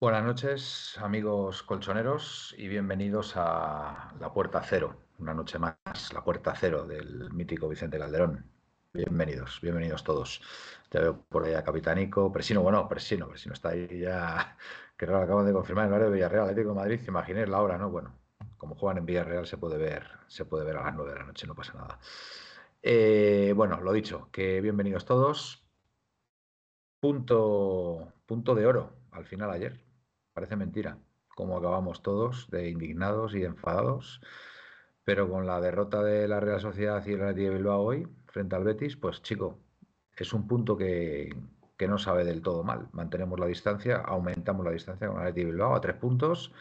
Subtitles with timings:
[0.00, 5.76] Buenas noches, amigos colchoneros, y bienvenidos a La Puerta Cero, una noche más,
[6.14, 8.50] La Puerta Cero del mítico Vicente Calderón.
[8.94, 10.40] Bienvenidos, bienvenidos todos.
[10.90, 14.56] Ya veo por ahí a Capitánico, Presino, bueno, Presino, Presino está ahí ya,
[14.96, 17.76] que lo acaban de confirmar el horario de Villarreal, Atlético de Madrid, imaginéis la hora,
[17.76, 17.90] ¿no?
[17.90, 18.14] Bueno,
[18.56, 21.26] como juegan en Villarreal se puede ver, se puede ver a las nueve de la
[21.26, 21.98] noche, no pasa nada.
[22.82, 25.62] Eh, bueno, lo dicho, que bienvenidos todos.
[27.00, 29.89] Punto, punto de oro al final ayer
[30.40, 30.96] Parece mentira
[31.36, 34.22] cómo acabamos todos de indignados y enfadados,
[35.04, 38.56] pero con la derrota de la Real Sociedad y el Athletic de Bilbao hoy frente
[38.56, 39.58] al Betis, pues chico,
[40.16, 41.28] es un punto que,
[41.86, 42.88] no sabe del todo mal.
[42.92, 46.54] Mantenemos la distancia, aumentamos la distancia con el Athletic de Bilbao a tres puntos.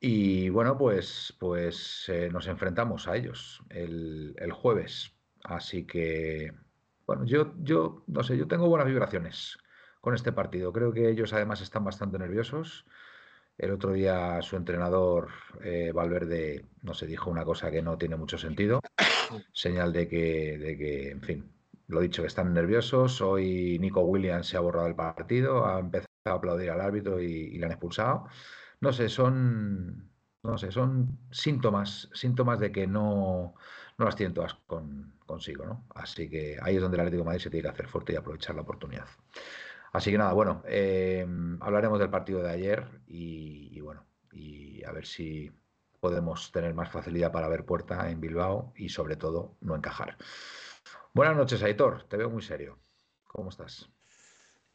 [0.00, 5.12] Y bueno, pues, pues eh, nos enfrentamos a ellos el, el, jueves.
[5.44, 6.52] Así que,
[7.06, 9.58] bueno, yo, yo no sé, yo tengo buenas vibraciones
[10.04, 10.70] con este partido.
[10.70, 12.84] Creo que ellos además están bastante nerviosos.
[13.56, 15.30] El otro día su entrenador
[15.62, 18.80] eh, Valverde, no se dijo una cosa que no tiene mucho sentido,
[19.54, 21.50] señal de que, de que, en fin,
[21.86, 23.22] lo dicho, que están nerviosos.
[23.22, 27.56] Hoy Nico Williams se ha borrado el partido, ha empezado a aplaudir al árbitro y,
[27.56, 28.26] le han expulsado.
[28.80, 30.10] No sé, son,
[30.42, 33.54] no sé, son síntomas, síntomas de que no,
[33.96, 35.86] no las tienen todas con, consigo, ¿no?
[35.94, 38.16] Así que ahí es donde el Atlético de Madrid se tiene que hacer fuerte y
[38.16, 39.06] aprovechar la oportunidad.
[39.94, 41.24] Así que nada, bueno, eh,
[41.60, 45.52] hablaremos del partido de ayer y, bueno, y a ver si
[46.00, 50.16] podemos tener más facilidad para ver puerta en Bilbao y sobre todo no encajar.
[51.12, 52.80] Buenas noches, Aitor, te veo muy serio.
[53.28, 53.88] ¿Cómo estás?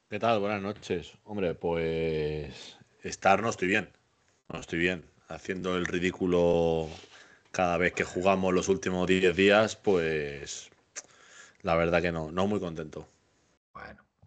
[0.10, 0.40] ¿Qué tal?
[0.40, 1.18] Buenas noches.
[1.26, 3.90] Hombre, pues estar no estoy bien.
[4.48, 5.04] No estoy bien.
[5.28, 6.88] Haciendo el ridículo
[7.52, 10.70] cada vez que jugamos los últimos 10 días, pues
[11.62, 13.06] la verdad que no, no muy contento.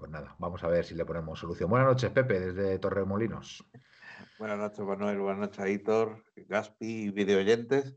[0.03, 1.71] Pues nada, vamos a ver si le ponemos solución.
[1.71, 3.65] Buenas noches, Pepe, desde Torremolinos.
[4.41, 5.21] Buenas noches, Manuel.
[5.21, 7.95] Buenas noches, Aitor, Gaspi y videoyentes.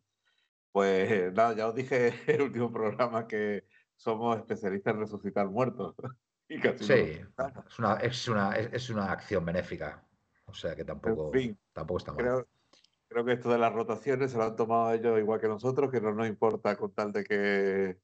[0.72, 3.66] Pues nada, ya os dije en el último programa que
[3.96, 5.96] somos especialistas en resucitar muertos.
[6.48, 10.08] sí, es, una, es, una, es, una, acción benéfica.
[10.46, 11.32] O sea que tampoco,
[11.74, 12.22] tampoco está mal.
[12.22, 12.48] Creo,
[13.08, 16.02] creo que esto de las rotaciones se lo han tomado ellos igual que nosotros, que
[16.02, 17.98] no nos importa con tal de que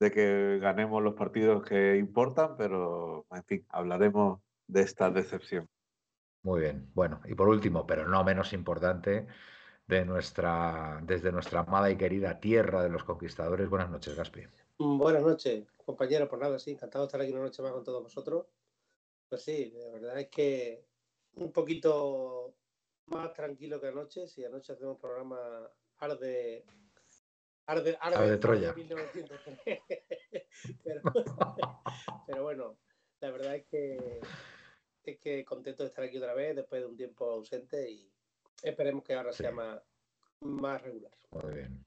[0.00, 5.68] de que ganemos los partidos que importan, pero en fin, hablaremos de esta decepción.
[6.42, 6.90] Muy bien.
[6.94, 9.26] Bueno, y por último, pero no menos importante,
[9.86, 13.68] de nuestra, desde nuestra amada y querida tierra de los conquistadores.
[13.68, 14.46] Buenas noches, Gaspi.
[14.78, 16.28] Buenas noches, compañero.
[16.28, 18.46] Por nada, sí, encantado de estar aquí una noche más con todos vosotros.
[19.28, 20.86] Pues sí, la verdad es que
[21.34, 22.54] un poquito
[23.06, 24.26] más tranquilo que anoche.
[24.26, 25.38] Si anoche hacemos programa
[27.70, 28.74] arde Arde, de Troya.
[32.26, 32.78] pero, bueno,
[33.20, 34.20] la verdad es que,
[35.04, 38.10] es que contento de estar aquí otra vez después de un tiempo ausente y
[38.62, 39.80] esperemos que ahora sea más,
[40.40, 41.12] más regular.
[41.30, 41.84] Muy bien.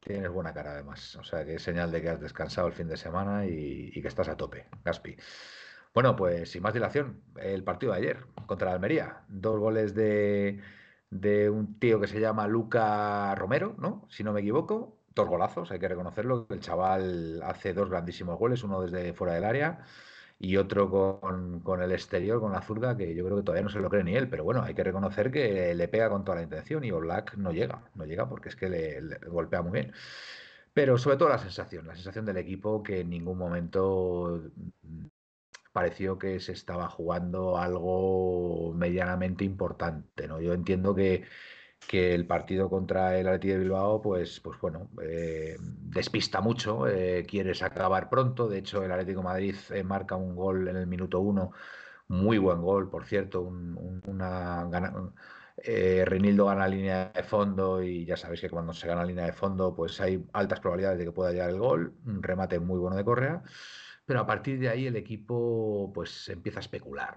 [0.00, 2.88] Tienes buena cara además, o sea que es señal de que has descansado el fin
[2.88, 5.14] de semana y, y que estás a tope, Gaspi.
[5.92, 9.24] Bueno, pues sin más dilación, el partido de ayer contra la Almería.
[9.28, 10.62] Dos goles de,
[11.10, 14.06] de un tío que se llama Luca Romero, ¿no?
[14.08, 16.46] Si no me equivoco dos golazos, hay que reconocerlo.
[16.50, 19.84] El chaval hace dos grandísimos goles, uno desde fuera del área
[20.42, 20.90] y otro
[21.20, 24.02] con, el exterior, con la zurda, que yo creo que todavía no se lo cree
[24.04, 26.90] ni él, pero bueno, hay que reconocer que le pega con toda la intención y
[26.90, 29.92] Oblak no llega, no llega porque es que le, golpea muy bien.
[30.72, 34.50] Pero sobre todo la sensación, la sensación del equipo que en ningún momento
[35.72, 40.40] pareció que se estaba jugando algo medianamente importante, ¿no?
[40.40, 41.24] Yo entiendo que
[41.86, 47.24] que el partido contra el Atleti de Bilbao, pues, pues bueno, eh, despista mucho, eh,
[47.26, 48.48] quieres acabar pronto.
[48.48, 51.52] De hecho, el Atlético Madrid eh, marca un gol en el minuto uno,
[52.08, 54.68] muy buen gol, por cierto, una,
[55.62, 59.32] Eh, Reinildo gana línea de fondo y ya sabéis que cuando se gana línea de
[59.32, 61.98] fondo, pues hay altas probabilidades de que pueda llegar el gol.
[62.06, 63.42] Un remate muy bueno de Correa.
[64.06, 67.16] Pero a partir de ahí el equipo pues empieza a especular,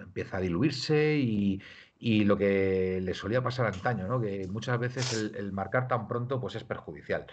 [0.00, 1.60] empieza a diluirse y,
[2.02, 4.20] y, lo que le solía pasar antaño, ¿no?
[4.20, 7.26] que muchas veces el, marcar tan pronto pues es perjudicial.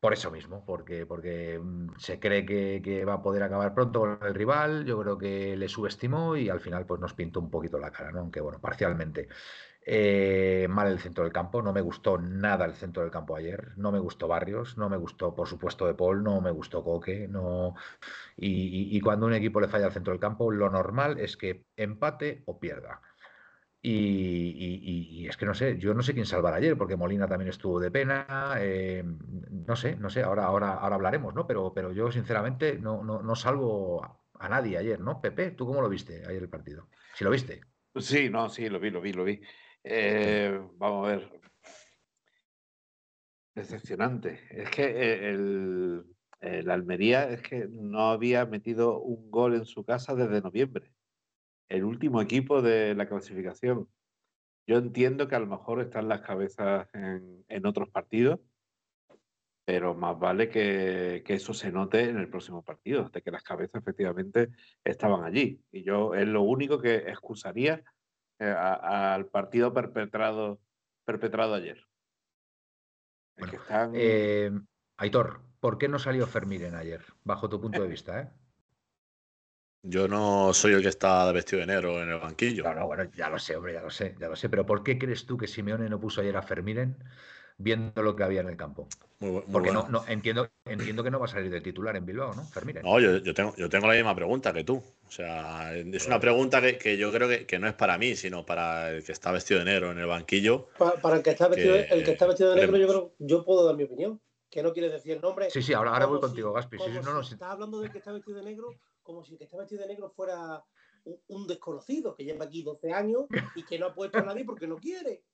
[0.00, 4.18] Por eso mismo, porque, porque mm, se cree que, va a poder acabar pronto con
[4.22, 7.78] el rival, yo creo que le subestimó y al final pues nos pintó un poquito
[7.78, 8.20] la cara, ¿no?
[8.20, 9.28] aunque bueno, parcialmente.
[9.84, 13.72] Eh, mal el centro del campo, no me gustó nada el centro del campo ayer,
[13.76, 17.26] no me gustó Barrios, no me gustó por supuesto De Paul, no me gustó Coque,
[17.28, 17.74] no...
[18.36, 22.42] y cuando un equipo le falla al centro del campo, lo normal es que empate
[22.46, 23.00] o pierda.
[23.84, 27.80] Y, es que no sé, yo no sé quién salvar ayer, porque Molina también estuvo
[27.80, 28.54] de pena.
[28.60, 31.46] Eh, no sé, no sé, ahora, ahora, ahora hablaremos, ¿no?
[31.46, 34.04] Pero, pero yo sinceramente no, no, no salvo
[34.38, 35.20] a, nadie ayer, ¿no?
[35.20, 36.88] Pepe, ¿tú cómo lo viste ayer el partido?
[37.14, 37.60] Si lo viste.
[37.96, 39.40] Sí, no, sí, lo vi, lo vi, lo vi.
[39.82, 41.40] Eh, vamos a ver.
[43.54, 44.40] Decepcionante.
[44.50, 46.06] Es que eh, el,
[46.40, 50.92] el Almería es que no había metido un gol en su casa desde noviembre
[51.72, 53.88] el último equipo de la clasificación.
[54.66, 58.40] Yo entiendo que a lo mejor están las cabezas en, otros partidos,
[59.64, 63.80] pero más vale que, eso se note en el próximo partido, de que las cabezas
[63.80, 64.50] efectivamente
[64.84, 65.62] estaban allí.
[65.72, 67.82] Y yo es lo único que excusaría
[68.38, 70.60] eh, al partido perpetrado,
[71.06, 71.86] perpetrado ayer.
[73.94, 74.50] Eh,
[74.98, 78.20] Aitor, ¿por qué no salió Fermín ayer, bajo tu punto de vista?
[78.20, 78.30] ¿eh?
[79.84, 82.62] Yo no soy el que está vestido de negro en el banquillo.
[82.62, 84.48] No, no, bueno, ya lo sé, hombre, ya lo sé, ya lo sé.
[84.48, 86.96] Pero ¿por qué crees tú que Simeone no puso ayer a Fermín
[87.58, 88.88] viendo lo que había en el campo?
[89.50, 92.44] Porque no, no, entiendo, entiendo que no va a salir de titular en Bilbao, ¿no?
[92.44, 92.78] Fermín.
[92.82, 94.82] No, yo, tengo, yo tengo la misma pregunta que tú.
[95.06, 98.90] O sea, es una pregunta que, yo creo que, no es para mí, sino para
[98.90, 100.68] el que está vestido de negro en el banquillo.
[100.78, 103.66] Para, el, que está vestido, el que está vestido de negro, yo creo, yo puedo
[103.66, 104.20] dar mi opinión.
[104.52, 105.50] Que no quiere decir el nombre.
[105.50, 106.76] Sí, sí, ahora, ahora voy contigo, Gaspi.
[106.76, 108.68] Sí, no, no, estás hablando del que está vestido de negro
[109.02, 110.62] como si el que está vestido de negro fuera
[111.28, 114.66] un, desconocido que lleva aquí 12 años y que no ha puesto a nadie porque
[114.66, 115.24] no quiere.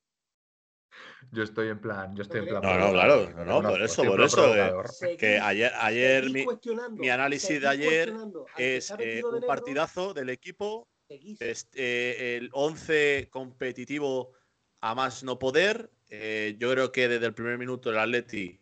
[1.32, 2.62] Yo estoy en plan, yo estoy en plan.
[2.62, 4.54] No, no, claro, no, por eso, por eso.
[4.54, 8.14] Eh, que ayer, ayer mi, análisis de ayer
[8.56, 14.32] es eh, un partidazo del equipo, este, el 11 competitivo
[14.80, 15.90] a más no poder.
[16.08, 18.58] Eh, yo creo que desde el primer minuto el Atleti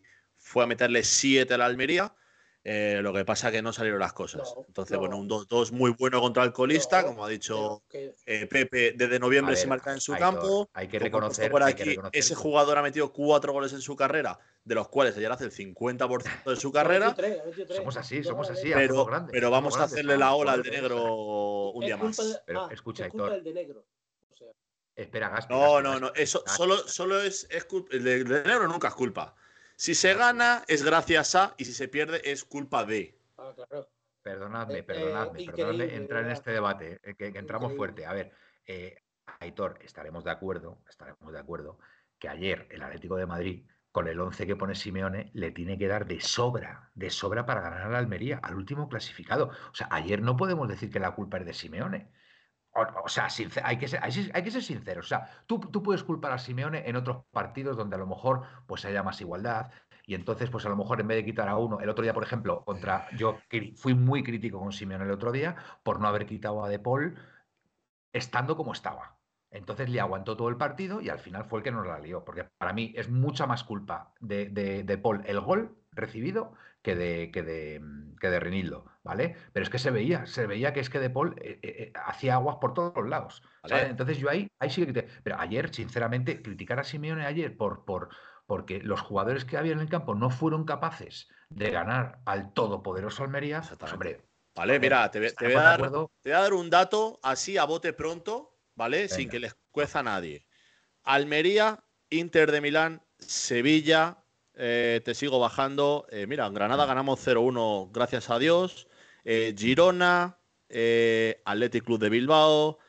[0.47, 2.13] fue a meterle 7 a la Almería.
[2.63, 4.53] Eh, lo que pasa es que no salieron las cosas.
[4.67, 9.19] Entonces, bueno, un 2-2 muy bueno contra el colista, como ha dicho eh, Pepe, desde
[9.19, 10.69] noviembre se marca en su campo.
[10.73, 11.49] Hay que reconocer.
[11.49, 15.31] Por aquí, ese jugador ha metido cuatro goles en su carrera, de los cuales ayer
[15.31, 17.15] hace el 50% de su carrera.
[17.73, 18.71] Somos así, somos así.
[18.73, 22.41] Pero, pero vamos a hacerle la ola al de negro un día más.
[22.45, 23.85] Pero ah, escucha, de negro.
[24.93, 25.53] Espera, Gaspi.
[25.53, 26.11] No, no, no.
[26.15, 29.35] Eso solo, solo es, es El de negro nunca es culpa.
[29.77, 33.15] Si se gana es gracias a y si se pierde es culpa de.
[33.37, 33.87] Ah, claro.
[34.23, 38.07] Perdonadme, eh, perdonadme, eh, perdonadme entrar en este debate, eh, que, entramos fuerte.
[38.07, 38.33] A ver,
[39.39, 41.77] Aitor, estaremos de acuerdo, estaremos de acuerdo
[42.17, 45.87] que ayer el Atlético de Madrid, con el 11 que pone Simeone, le tiene que
[45.87, 49.51] dar de sobra, de sobra para ganar a la Almería, al último clasificado.
[49.71, 52.11] O sea, ayer no podemos decir que la culpa es de Simeone.
[52.77, 53.27] O, sea,
[53.63, 55.05] hay, que ser, hay, que ser sinceros.
[55.05, 58.85] O sea, tú, puedes culpar a Simeone en otros partidos donde a lo mejor pues
[58.85, 59.71] haya más igualdad.
[60.05, 62.13] Y entonces, pues a lo mejor en vez de quitar a uno, el otro día,
[62.13, 63.07] por ejemplo, contra.
[63.17, 63.39] Yo
[63.75, 67.17] fui muy crítico con Simeone el otro día por no haber quitado a De Paul
[68.13, 69.17] estando como estaba.
[69.49, 72.23] Entonces le aguantó todo el partido y al final fue el que nos la lió.
[72.23, 76.95] Porque para mí es mucha más culpa de, de, de Paul el gol recibido que
[76.95, 77.81] de, que de,
[78.19, 79.37] que de Renildo, ¿vale?
[79.53, 81.93] Pero es que se veía, se veía que es que De Paul eh, eh, eh,
[82.05, 83.41] hacía aguas por todos los lados.
[83.63, 88.09] Entonces yo ahí, ahí sí que Pero ayer, sinceramente, criticar a Simeone ayer por, por,
[88.45, 93.23] porque los jugadores que había en el campo no fueron capaces de ganar al todopoderoso
[93.23, 94.21] Almería, pues, hombre.
[94.55, 97.93] Vale, mira, te, voy a dar, te, voy a dar, un dato así a bote
[97.93, 99.07] pronto, ¿vale?
[99.07, 100.47] Sin que les cueza a nadie.
[101.03, 104.17] Almería, Inter de Milán, Sevilla,
[104.55, 106.07] eh, te sigo bajando.
[106.09, 108.87] Eh, mira, en Granada ganamos 0-1, gracias a Dios.
[109.29, 110.39] Eh, Girona,
[111.43, 112.79] Athletic Club de Bilbao,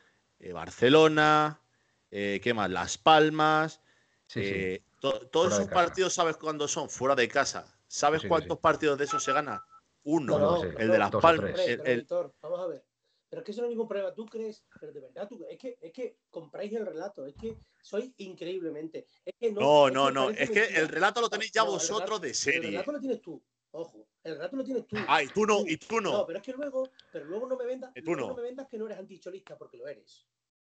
[0.53, 1.61] Barcelona,
[2.09, 2.69] ¿qué más?
[2.69, 3.81] Las Palmas.
[5.01, 6.89] todos esos partidos, ¿sabes cuándo son?
[6.89, 7.65] Fuera de casa.
[7.87, 9.65] ¿Sabes cuántos partidos de esos se gana?
[10.03, 11.59] Uno, el de Las Palmas.
[12.41, 12.85] vamos a ver.
[13.29, 14.13] Pero es que eso no es ningún problema.
[14.13, 17.57] Tú crees, pero de verdad, tú, es, que, es que compráis el relato, es que
[17.81, 19.05] soy increíblemente.
[19.23, 22.69] Es que no, no, no, es que el relato lo tenéis ya vosotros de serie.
[22.69, 24.95] El relato lo tienes tú, ojo, el relato lo tienes tú.
[25.07, 26.11] Ah, y tú no, y tú no.
[26.11, 28.15] No, pero es que luego, pero luego no me vendas, no.
[28.15, 30.25] no me vendas que no eres anticholista, porque lo eres.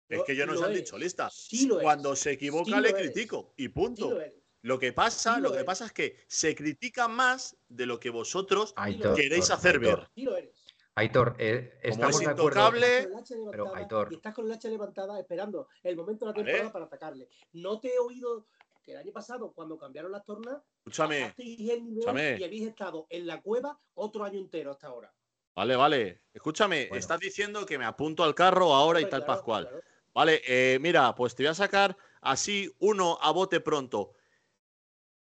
[0.09, 0.83] Es que yo no Lo se han eres.
[0.83, 1.29] dicho lista.
[1.29, 1.83] Sí lo eres.
[1.85, 3.11] Cuando se equivoca Sí le eres.
[3.11, 4.09] critico y Sí punto.
[4.11, 4.35] lo eres.
[4.63, 7.99] Lo que pasa, Sí lo lo que pasa es que se critica más de lo
[7.99, 10.09] que vosotros Aitor, queréis hacer Aitor, ver.
[10.13, 10.63] Sí lo eres.
[10.95, 12.47] Aitor, eh, Como estamos es de acuerdo.
[12.49, 14.07] intocable, Con el hacha Pero, levantada Aitor.
[14.11, 16.45] y estás con el hacha levantada esperando el momento de la Vale.
[16.51, 17.29] temporada para atacarle.
[17.53, 18.45] No te he oído
[18.81, 22.37] que el año pasado, cuando cambiaron las tornas, Escúchame, escúchame.
[22.39, 25.13] y habéis estado en la cueva otro año entero hasta ahora.
[25.55, 26.21] vale, vale.
[26.33, 26.99] Escúchame, Bueno.
[26.99, 29.67] estás diciendo que me apunto al carro ahora y tal claro, Pascual.
[29.67, 29.83] claro.
[30.13, 34.13] Vale, eh, mira, pues te voy a sacar así uno a bote pronto.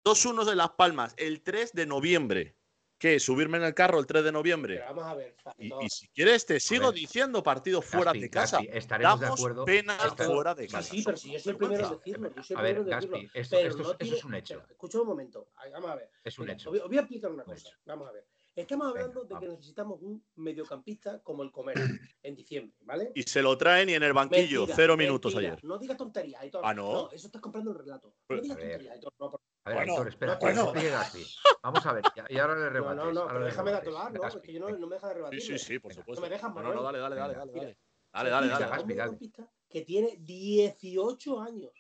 [0.04, 2.58] Dos unos de Las Palmas, el 3 de noviembre.
[3.04, 3.20] ¿Qué?
[3.20, 4.76] ¿Subirme en el carro el 3 de noviembre?
[4.76, 5.36] Pero vamos a ver.
[5.58, 6.94] Y, y si quieres, te sigo ver.
[7.02, 8.58] diciendo partidos fuera Gaspi, de casa.
[8.60, 9.66] Gaspi, estaremos de Damos acuerdo.
[9.66, 10.90] pena fuera de Sí, casa.
[10.90, 12.34] sí, pero si yo soy el primero en decirlo.
[12.34, 12.92] Yo soy el A ver, decirlo.
[13.18, 14.60] Gaspi, esto, esto es- no eso tiene- es un hecho.
[14.62, 15.50] pero escucha un momento.
[15.74, 16.12] Vamos a ver.
[16.24, 16.72] Es un Mira, hecho.
[16.72, 17.68] Os voy, a explicar una Un cosa.
[17.68, 17.78] hecho.
[17.84, 18.26] Vamos a ver.
[18.56, 21.76] Estamos Venga, hablando de que necesitamos un mediocampista como el comer
[22.24, 23.12] en diciembre, ¿vale?
[23.16, 25.54] Y se lo traen y en el banquillo, Mentira, cero minutos mentira.
[25.54, 25.64] ayer.
[25.64, 26.62] No digas tonterías, Aitor.
[26.64, 27.10] Ah, ¿no?
[27.12, 28.10] eso estás comprando el relato.
[28.10, 29.14] No Pero- digas tonterías, Aitor.
[29.20, 30.74] No, por- A ver, Bueno, Aitor, espera, no, bueno.
[30.74, 31.26] Gaspi.
[31.64, 32.98] Vamos a ver, y- ahora le no, rebates.
[33.06, 34.22] no, no, ahora pero le déjame datolar, ¿no?
[34.22, 35.42] Gaspi, Es que yo no, no me deja de Sí, rebatir.
[35.42, 36.02] sí, sí, por Venga.
[36.04, 36.22] supuesto.
[36.22, 36.84] No me dejas, no, no, no, Manuel.
[36.84, 37.46] dale, dale, dale, Venga.
[37.46, 37.78] dale, dale.
[38.14, 38.66] Dale, dale, Venga, dale.
[38.66, 38.86] un dale.
[38.86, 41.72] mediocampista que tiene 18 años.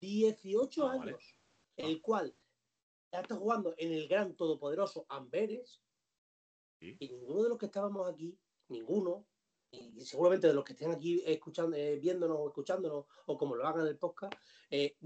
[0.00, 1.36] 18 Ah, años.
[1.76, 2.34] El cual
[3.12, 5.80] ya está jugando en el gran todopoderoso Amberes.
[6.82, 6.96] Sí.
[6.98, 8.36] Y ninguno de los que estábamos aquí,
[8.66, 9.24] ninguno,
[9.70, 13.64] y seguramente de los que estén aquí escuchando, eh, viéndonos o escuchándonos, o como lo
[13.64, 14.34] hagan en el podcast,
[14.68, 14.96] eh,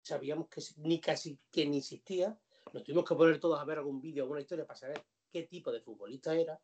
[0.00, 2.40] sabíamos que ni casi que ni existía.
[2.72, 5.70] Nos tuvimos que poner todos a ver algún vídeo, alguna historia para saber qué tipo
[5.70, 6.58] de futbolista era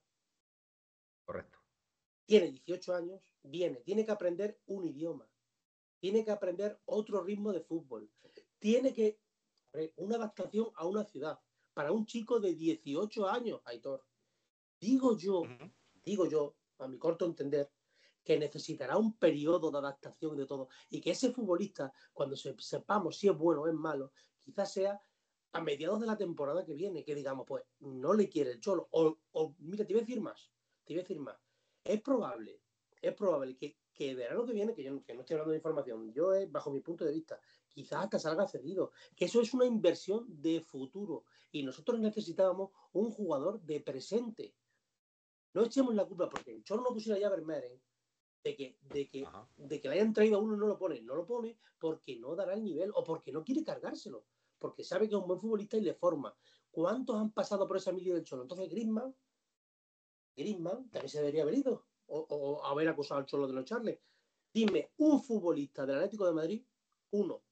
[1.27, 1.59] Correcto.
[2.25, 5.31] tiene 18 años, viene, tiene que aprender un idioma,
[5.99, 8.11] tiene que aprender otro ritmo de fútbol,
[8.59, 9.21] tiene que
[9.97, 11.39] una adaptación a una ciudad
[11.75, 14.03] para un chico de 18 años, Aitor.
[14.81, 15.55] Digo yo,
[16.05, 17.73] digo yo, a mi corto entender,
[18.23, 22.55] que necesitará un periodo de adaptación y de todo, y que ese futbolista, cuando se-
[22.59, 25.01] sepamos si es bueno o es malo, quizás sea
[25.53, 28.89] a mediados de la temporada que viene, que digamos, pues no le quiere el cholo,
[28.93, 30.53] o, o mira, te voy a decir más,
[30.85, 31.39] te voy a decir más,
[31.85, 32.63] es probable,
[33.01, 35.59] es probable que, que verano que viene, que yo no, que no estoy hablando de
[35.59, 39.55] información, yo es bajo mi punto de vista, quizás hasta salga cedido, que eso es
[39.55, 41.25] una inversión de futuro.
[41.51, 44.58] Y nosotros necesitábamos un jugador de presente.
[45.55, 47.81] No echemos la culpa porque el Cholo no pusiera ya Vermeeren
[48.45, 49.49] de que, de, que, Ajá.
[49.57, 51.01] de que le hayan traído a uno y no lo pone.
[51.01, 54.25] No lo pone porque no dará el nivel o porque no quiere cargárselo.
[54.59, 56.37] Porque sabe que es un buen futbolista y le forma.
[56.71, 58.43] ¿Cuántos han pasado por esa milicia del Cholo?
[58.43, 59.15] Entonces Griezmann,
[60.37, 64.03] Griezmann también se debería haber ido o, o haber acusado al Cholo de no echarle.
[64.53, 66.65] Dime, un futbolista del Atlético de Madrid,
[67.11, 67.43] uno,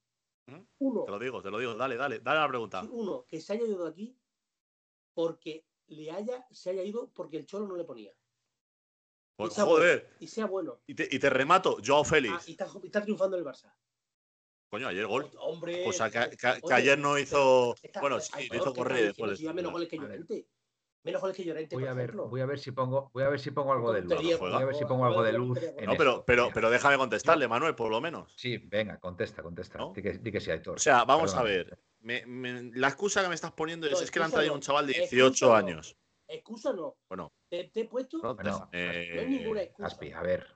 [0.49, 0.67] Ujú.
[0.79, 1.75] uno, Te lo digo, te lo digo.
[1.75, 2.83] Dale, dale, dale la pregunta.
[2.91, 4.19] Uno que se haya ido de aquí
[5.15, 8.13] porque le haya, se haya ido porque el Cholo no le ponía.
[9.37, 10.01] Pues, y sea joder.
[10.03, 10.81] bueno, y sea bueno.
[10.87, 12.49] Y te, y te remato, Joao Ah, Félix.
[12.49, 13.73] y está, y está triunfando el Barça.
[14.71, 15.31] Coño, ayer gol.
[15.39, 15.85] Hombre.
[15.85, 17.75] Cosa que, que- ayer no hizo.
[17.83, 19.97] está- Bueno, sí, lo hizo correr después de "Sí, menos goles que.
[19.99, 20.49] Llorente.
[21.07, 22.29] Menos goles que Llorente, Voy por a ver, ejemplo.
[22.29, 24.41] voy a ver si pongo, voy a ver si pongo algo de luz.
[24.41, 25.57] Voy a ver si pongo algo de luz.
[25.85, 28.35] No, pero, pero, pero déjame contestarle, Manuel, por lo menos.
[28.37, 29.79] Sí, venga, contesta, contesta.
[29.79, 29.93] ¿No?
[29.95, 30.75] Di que, di que sí, Aitor.
[30.75, 31.79] O sea, vamos a ver.
[32.01, 34.55] Me- me- la excusa que me estás poniendo es, No, es que le han traído
[34.55, 35.55] un chaval de Excusa 18 no.
[35.55, 35.97] años.
[36.27, 36.97] Excusa no.
[37.09, 38.19] Bueno, Te, te he puesto.
[38.19, 39.89] no, Bueno, eh, no es ninguna excusa.
[39.89, 40.56] Gaspi, a ver.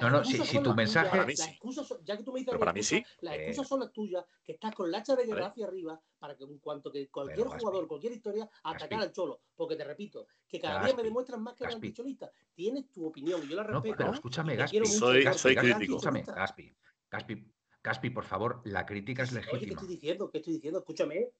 [0.00, 1.50] No, no, si- si tu mensaje- tuyas, Para mí las sí.
[1.50, 3.16] excusas son- ya que tú me dices para mí excusas, sí.
[3.20, 3.42] las Eh.
[3.48, 6.44] excusas son las tuyas, que estás con la hacha de guerra hacia arriba para que
[6.44, 9.04] en cuanto que cualquier jugador, cualquier historia, atacar Gaspi.
[9.04, 9.40] al cholo.
[9.54, 12.30] Porque te repito, que cada día me demuestras más que eres anticholista.
[12.54, 13.96] Tienes tu opinión y yo la No, respeto.
[13.98, 14.78] pero escúchame, y te Gaspi.
[14.80, 15.82] mucho, Soy- Gaspi, soy crítico.
[15.82, 16.22] Escúchame.
[16.22, 16.74] Gaspi.
[17.10, 17.52] Gaspi,
[17.84, 19.72] Gaspi, por favor, la crítica es Oye, ¿qué legítima.
[19.80, 20.30] estoy diciendo?
[20.30, 20.78] ¿Qué estoy diciendo?
[20.78, 21.30] Escúchame.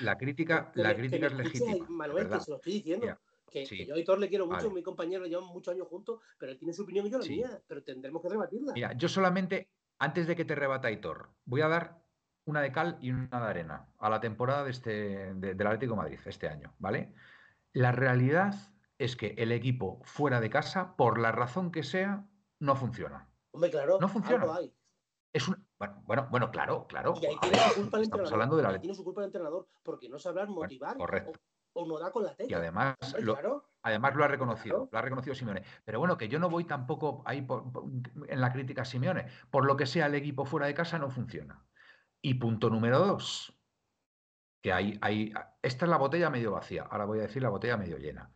[0.00, 1.86] La, crítica, Que la me- que crítica es legítima.
[1.88, 3.06] Manuel, que se lo estoy diciendo.
[3.06, 3.78] Mira, que, sí.
[3.78, 4.70] que yo a Hitor le quiero mucho, Vale.
[4.74, 7.36] mi compañero, llevamos muchos años juntos, pero él tiene su opinión y yo la Sí.
[7.36, 7.62] mía.
[7.66, 8.72] Pero tendremos que rebatirla.
[8.72, 12.02] Mira, yo solamente, antes de que te rebata Aitor, voy a dar
[12.46, 15.92] una de cal y una de arena a la temporada de este, de- del Atlético
[15.92, 17.14] de Madrid este año, ¿vale?
[17.72, 18.54] La realidad
[18.98, 22.26] es que el equipo fuera de casa, por la razón que sea,
[22.58, 23.28] no funciona.
[23.52, 24.42] Hombre, claro, no funciona.
[24.42, 24.74] algo hay.
[25.32, 27.14] Es un, bueno, bueno, bueno, claro, claro.
[27.22, 28.32] Y ahí tiene ver, su culpa el entrenador.
[28.32, 31.30] hablando tiene su culpa el entrenador, porque no sabrá motivar correcto.
[31.30, 31.34] o,
[31.72, 33.66] o no da con la Y además Hombre, lo, claro.
[33.82, 34.88] Además lo ha reconocido, Claro.
[34.92, 35.64] lo ha reconocido Simeone.
[35.84, 37.84] Pero bueno, que yo no voy tampoco ahí por- por-
[38.28, 39.26] en la crítica a Simeone.
[39.50, 41.66] Por lo que sea, el equipo fuera de casa no funciona.
[42.20, 43.58] Y punto número dos,
[44.62, 47.78] que hay, hay, esta es la botella medio vacía, ahora voy a decir la botella
[47.78, 48.34] medio llena.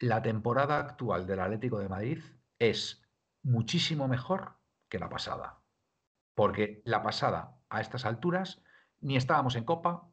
[0.00, 2.22] La temporada actual del Atlético de Madrid
[2.58, 3.08] es
[3.44, 4.56] muchísimo mejor
[4.88, 5.62] que la pasada.
[6.34, 8.64] Porque la pasada, a estas alturas,
[9.00, 10.10] ni estábamos en Copa,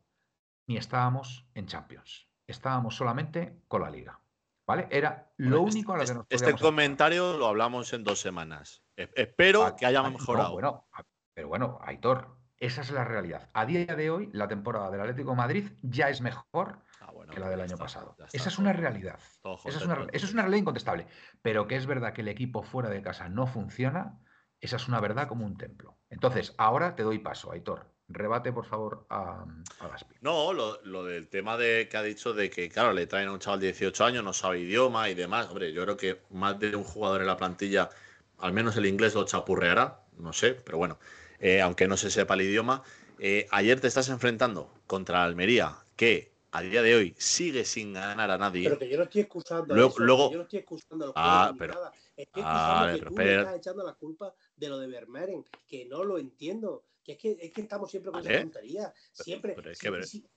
[0.67, 2.30] ni estábamos en Champions.
[2.51, 4.19] Estábamos solamente con la Liga.
[4.67, 4.87] ¿Vale?
[4.91, 8.03] Era lo Bueno, único a lo que este, nos este podíamos comentario lo hablamos en
[8.03, 8.83] dos semanas.
[8.95, 10.53] Espero que haya mejorado.
[10.53, 10.87] bueno,
[11.33, 13.49] pero bueno, Aitor, esa es la realidad.
[13.53, 17.39] A día de hoy, la temporada del Atlético de Madrid ya es mejor ah, que
[17.39, 18.15] la del año pasado.
[18.31, 19.19] esa es una realidad.
[19.65, 21.07] Esa es una, eso es una realidad incontestable.
[21.41, 24.19] Pero que es verdad que el equipo fuera de casa no funciona,
[24.59, 25.97] esa es una verdad como un templo.
[26.09, 27.91] Entonces, ahora te doy paso, Aitor.
[28.13, 29.45] Rebate, por favor, a,
[29.79, 30.15] a Gaspi.
[30.21, 33.39] No, lo, del tema de que ha dicho de que, claro, le traen a un
[33.39, 35.47] chaval de 18 años, no sabe idioma y demás.
[35.47, 37.89] Hombre, yo creo que más de un jugador en la plantilla,
[38.37, 40.97] al menos el inglés lo chapurreará, no sé, pero bueno,
[41.39, 42.83] eh, aunque no se sepa el idioma.
[43.19, 48.29] Eh, ayer te estás enfrentando contra Almería, que a día de hoy sigue sin ganar
[48.29, 48.63] a nadie.
[48.63, 50.31] Pero que yo no estoy excusando luego, luego...
[50.31, 51.91] yo no estoy excusando ah, pero, nada.
[52.15, 56.03] Estoy excusando que tú me estás echando la culpa de lo de Vermeeren, que no
[56.03, 56.83] lo entiendo.
[57.03, 58.93] Que es que, es que estamos siempre con esa tontería.
[59.11, 59.55] Siempre.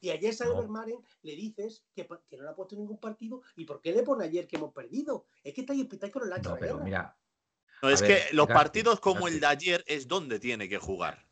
[0.01, 1.03] y ayer sale no.
[1.23, 3.43] le dices que, que, no le ha puesto ningún partido.
[3.57, 5.27] ¿Y por qué le pone ayer que hemos perdido?
[5.43, 7.17] Es que estáis, estáis con el hacha no, pero mira,
[7.83, 11.27] no, es que los partidos como el de ayer es donde tiene que jugar.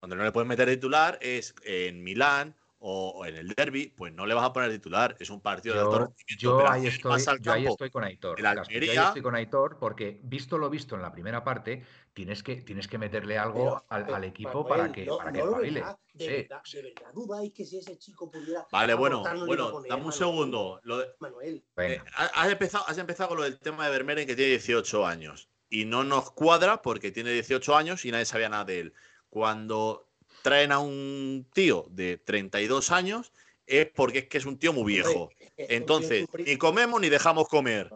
[0.00, 4.26] Donde no le puedes meter titular es en Milán o, en el derby, pues no
[4.26, 5.16] le vas a poner titular.
[5.18, 6.08] Es un partido de
[6.38, 8.38] Yo, ahí estoy, yo ahí estoy con Aitor.
[8.38, 12.56] yo ahí estoy con Aitor porque, visto lo visto en la primera parte, tienes que,
[12.56, 15.80] tienes que meterle algo al, equipo para que, para que espabile.
[15.80, 18.66] De, verdad, de verdad dudáis que si ese chico pudiera.
[18.70, 20.80] Vale, bueno, bueno, dame un segundo.
[21.18, 21.64] Manuel.
[21.78, 25.48] Eh, has, empezado, has empezado con lo del tema de Vermeeren que tiene 18 años.
[25.68, 28.94] Y no nos cuadra porque tiene 18 años y nadie sabía nada de él.
[29.28, 30.05] Cuando
[30.46, 33.32] traen a un tío de 32 años
[33.66, 35.28] es porque es que es un tío muy viejo.
[35.56, 37.90] Entonces, ni comemos ni dejamos comer.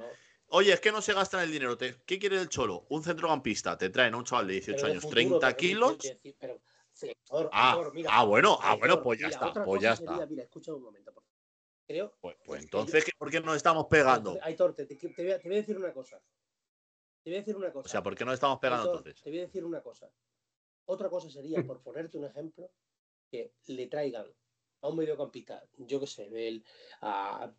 [0.48, 1.78] Oye, es que no se gastan el dinero.
[1.78, 2.86] ¿Qué quiere el cholo?
[2.88, 3.78] Un centrocampista.
[3.78, 5.96] Te traen a un chaval de 18 años, 30 kilos.
[7.52, 9.52] ah, ah, bueno, ah, bueno, pues ya está.
[9.64, 10.26] Pues ya está.
[10.26, 11.22] Mira, escucha un momento, por
[11.86, 14.36] Creo, pues, pues entonces, ¿por qué nos estamos pegando?
[14.42, 16.20] Aitor, te, te, voy a, te, voy a, decir una cosa.
[17.22, 17.86] Te voy a decir una cosa.
[17.86, 19.22] O sea, ¿por qué nos estamos pegando entonces?
[19.22, 20.10] Te voy a decir una cosa.
[20.90, 22.68] Otra cosa sería, por ponerte un ejemplo,
[23.30, 24.26] que le traigan
[24.80, 26.64] a un mediocampista, yo qué sé, del,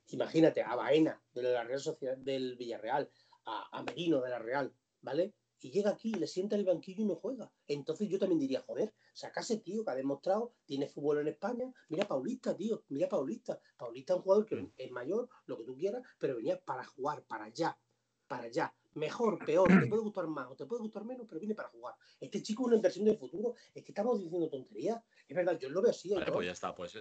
[0.09, 3.09] imagínate, a Baena de la Real Sociedad del Villarreal,
[3.45, 5.33] a, Merino de la Real, ¿vale?
[5.61, 7.49] Y llega aquí, le sienta el banquillo y no juega.
[7.67, 12.05] Entonces yo también diría, joder, sacase tío que ha demostrado, tiene fútbol en España, mira
[12.05, 13.61] Paulista, tío, mira Paulista.
[13.77, 14.73] Paulista es un jugador que mm.
[14.75, 17.79] es mayor, lo que tú quieras, pero venía para jugar, para allá,
[18.27, 21.55] para allá mejor, peor, te puede gustar más o te puede gustar menos, pero viene
[21.55, 21.95] para jugar.
[22.19, 23.55] Este chico es una inversión del futuro.
[23.73, 25.01] Es que estamos diciendo tonterías.
[25.27, 26.13] Es verdad, yo lo veo así.
[26.13, 26.75] Vale, pues ya está.
[26.75, 26.95] Pues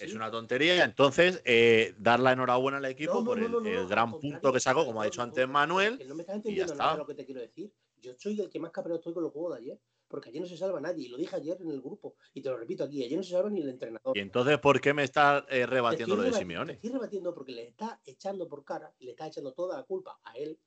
[0.00, 0.84] Es una tontería.
[0.84, 5.04] Entonces, eh, dar la enhorabuena al equipo por el, gran punto que sacó, como ha
[5.04, 6.00] dicho antes Manuel.
[6.06, 7.72] no me estás entendiendo nada de lo que te quiero decir.
[8.00, 9.80] Yo soy el que más cabrón estoy con los juegos de ayer.
[10.06, 11.06] Porque ayer no se salva nadie.
[11.06, 12.16] Y lo dije ayer en el grupo.
[12.34, 13.02] Y te lo repito aquí.
[13.02, 14.16] Ayer no se salva ni el entrenador.
[14.16, 16.74] ¿Y entonces por qué me está eh, rebatiendo lo de Simeone?
[16.74, 20.34] estoy rebatiendo porque le está echando por cara le está echando toda la culpa a
[20.34, 20.58] él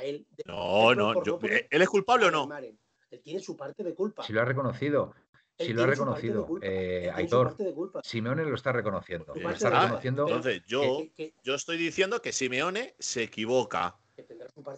[0.00, 0.26] él.
[0.46, 2.48] No, no, ¿él es culpable o no?
[3.10, 4.22] Él tiene su parte de culpa.
[4.22, 5.14] Si lo ha reconocido.
[5.58, 7.56] Si lo ha reconocido, eh, Aitor,
[8.02, 9.34] Simeone lo está reconociendo.
[9.34, 10.26] Lo está reconociendo.
[10.26, 11.02] Entonces, yo,
[11.44, 13.98] yo estoy diciendo que Simeone se equivoca.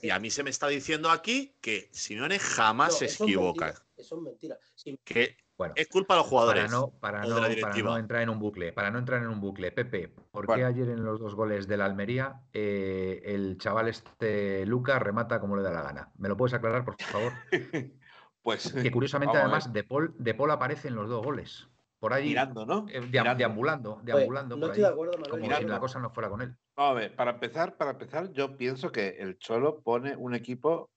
[0.03, 3.75] Y a mí se me está diciendo aquí que Simeone jamás se equivoca.
[3.97, 4.59] eso es mentira.
[5.05, 6.65] Que bueno, es culpa de los jugadores.
[6.65, 9.71] Para no, para no, entrar en un bucle, para no entrar en un bucle.
[9.71, 14.67] Pepe, ¿por qué ayer en los dos goles de la Almería eh, el chaval este
[14.67, 16.11] Luca remata como le da la gana?
[16.19, 17.33] ¿Me lo puedes aclarar, por favor?
[18.43, 18.73] pues.
[18.73, 21.69] Que curiosamente, además, de Paul, de Paul aparece en los dos goles.
[22.01, 22.29] Por ahí.
[22.29, 22.87] Mirando, ¿no?
[22.91, 24.57] Eh, deambulando, deambulando.
[24.57, 26.57] no estoy de acuerdo, Como si la cosa no fuera con él.
[26.77, 30.91] a ver, para empezar, para empezar, yo pienso que el Cholo pone un equipo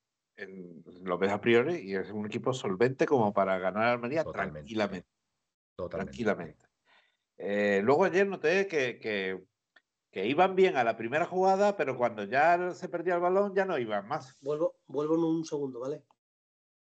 [1.03, 5.09] lo ves a priori y es un equipo solvente como para ganar a Almería tranquilamente.
[5.89, 6.65] Tranquilamente.
[7.37, 12.71] Eh, luego ayer noté que, que, iban bien a la primera jugada, pero cuando ya
[12.73, 14.35] se perdía el balón ya no iban más.
[14.41, 16.03] Vuelvo, vuelvo en un segundo, ¿vale?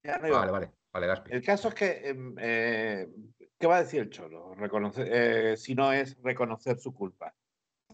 [0.03, 0.73] Vale, vale.
[0.93, 3.09] Vale, El caso es que, em, eh,
[3.59, 4.55] ¿qué va a decir el Cholo?
[4.55, 7.35] Reconocer, eh, si no es reconocer su culpa.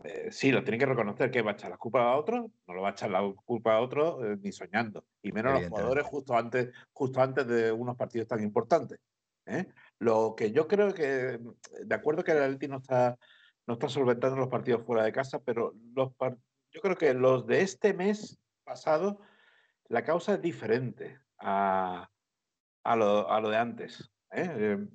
[0.04, 2.74] Eh, sí, lo tiene que reconocer que va a echar la culpa a otro, no
[2.74, 6.04] lo va a echar la culpa a otro eh, ni soñando, y menos los jugadores
[6.04, 9.00] justo antes, justo antes de unos partidos tan importantes.
[9.46, 9.66] ¿eh?
[9.98, 11.40] Lo que yo creo que,
[11.84, 13.18] de acuerdo que el Atleti no está,
[13.66, 16.12] no está solventando los partidos fuera de casa, pero los
[16.70, 19.20] yo creo que los de este mes pasado,
[19.88, 22.10] la causa es diferente a,
[22.84, 24.10] a, lo, a lo, de antes.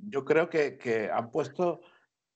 [0.07, 1.81] Yo creo que, que han puesto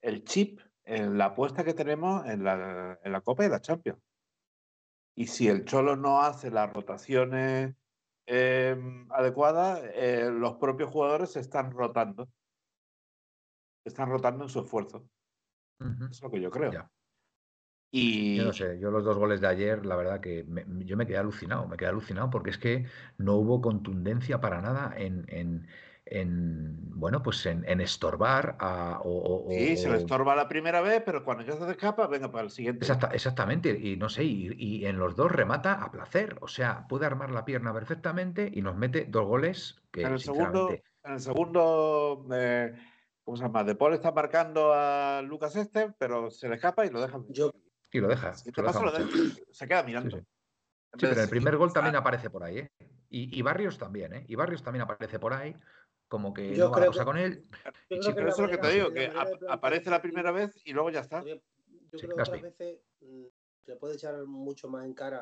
[0.01, 3.99] el chip en la apuesta que tenemos en la, en la Copa y la Champions.
[5.15, 7.75] Y si el Cholo no hace las rotaciones
[8.25, 12.25] em, adecuadas, eh, los propios jugadores se están rotando.
[13.83, 15.09] Se están rotando en su esfuerzo.
[15.79, 16.71] Eso es lo que yo creo.
[17.89, 20.97] Y Yo no sé, yo los dos goles de ayer, la verdad que me- yo
[20.97, 22.85] me quedé alucinado, me quedé alucinado porque es que
[23.17, 25.67] no hubo contundencia para nada en, en,
[26.11, 30.47] en, bueno, pues en, en estorbar a, o, o- sí, se le o- estorba la
[30.47, 32.85] primera vez, pero cuando ya se escapa, venga para el siguiente.
[32.85, 36.87] Exacta- exactamente, y no sé, y, y en los dos remata a placer, o sea,
[36.87, 40.69] puede armar la pierna perfectamente y nos mete dos goles que, En el segundo,
[41.03, 42.73] en el segundo eh,
[43.23, 43.63] ¿cómo se llama?
[43.63, 47.19] De Paul está marcando a Lucas Este, pero se le escapa y lo deja.
[47.29, 47.51] Yo,
[47.91, 50.17] y lo deja, se lo lo deja, queda mirando.
[50.17, 50.23] sí.
[50.99, 52.71] Pero el primer gol también aparece por ahí, ¿eh?
[53.09, 54.25] Y, y Barrios también, ¿eh?
[54.27, 55.55] Y Barrios también aparece por ahí,
[56.07, 57.45] como que Yo no creo cosa que- con él.
[57.45, 59.11] yo Sí, creo que pero eso es lo que te digo, que
[59.49, 61.23] aparece la primera vez y luego ya está.
[61.23, 61.35] Yo
[61.99, 63.25] Sí, creo que otras veces mm,
[63.65, 65.21] se puede echar mucho más en cara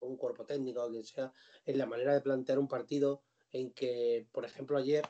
[0.00, 1.32] a un cuerpo técnico o quien sea
[1.64, 5.04] en la manera de plantear un partido en que, por ejemplo, ayer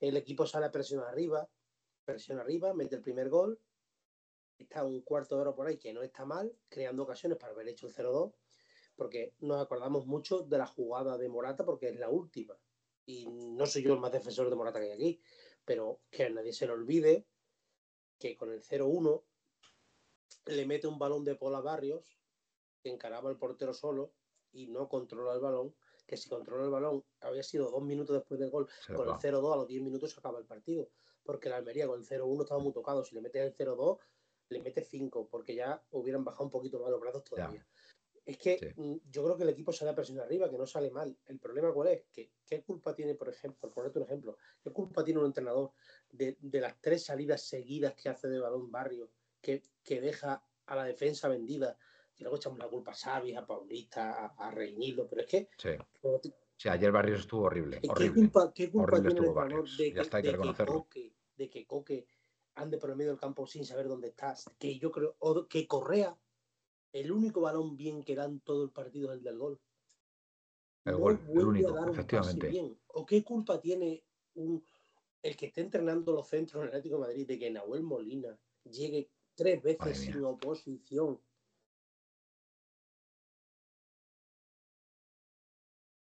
[0.00, 1.48] el equipo sale a presión arriba,
[2.04, 3.60] presión arriba, mete el primer gol,
[4.58, 7.68] está un cuarto de hora por ahí que no está mal, creando ocasiones para haber
[7.68, 8.32] hecho el 0-2,
[8.96, 12.56] porque nos acordamos mucho de la jugada de Morata porque es la última.
[13.56, 15.20] No soy yo el más defensor de Morata que hay aquí,
[15.64, 17.26] pero que a nadie se le olvide
[18.18, 19.24] que con el 0-1
[20.46, 22.18] le mete un balón de Pola Barrios
[22.82, 24.12] que encaraba al portero solo
[24.52, 25.74] y no controla el balón,
[26.06, 29.18] que si controla el balón había sido dos minutos después del gol, Se con el
[29.18, 29.40] clava.
[29.40, 30.90] 0-2 a los 10 minutos se acaba el partido,
[31.24, 33.98] porque la Almería con el 0-1 estaba muy tocado, si le metes el 0-2
[34.50, 37.66] le metes 5, porque ya hubieran bajado un poquito más los brazos todavía.
[38.26, 38.66] Es que Sí.
[38.74, 41.16] mm, yo creo que el equipo sale a presión arriba, que no sale mal.
[41.26, 44.70] El problema cuál es, que qué culpa tiene, por ejemplo, por ponerte un ejemplo, qué
[44.72, 45.70] culpa tiene un entrenador
[46.10, 49.10] de, de las tres salidas seguidas que hace de balón barrio,
[49.40, 51.78] que, que deja a la defensa vendida,
[52.16, 55.48] y luego echamos la culpa a Xavi, a Paulista, a, a Reinildo, pero es que
[55.56, 55.70] Sí.
[56.56, 58.22] Sí, ayer Barrios estuvo horrible, ¿Qué horrible.
[58.22, 60.64] culpa, qué culpa Horrible tiene el entrenador de ya está, hay que de que.
[60.64, 62.06] Coque, de que Coque
[62.54, 64.46] ande por el medio del campo sin saber dónde estás?
[64.58, 66.18] Que yo creo, o que Correa,
[67.00, 69.60] el único balón bien que da en todo el partido es el del gol.
[70.84, 72.48] El gol, el a único, dar un pase efectivamente.
[72.48, 72.78] bien.
[72.88, 74.02] ¿O qué culpa tiene
[74.34, 74.64] un,
[75.22, 78.38] el que esté entrenando los centros en el Atlético de Madrid de que Nahuel Molina
[78.64, 80.14] llegue tres Madre veces mía.
[80.14, 81.20] sin oposición?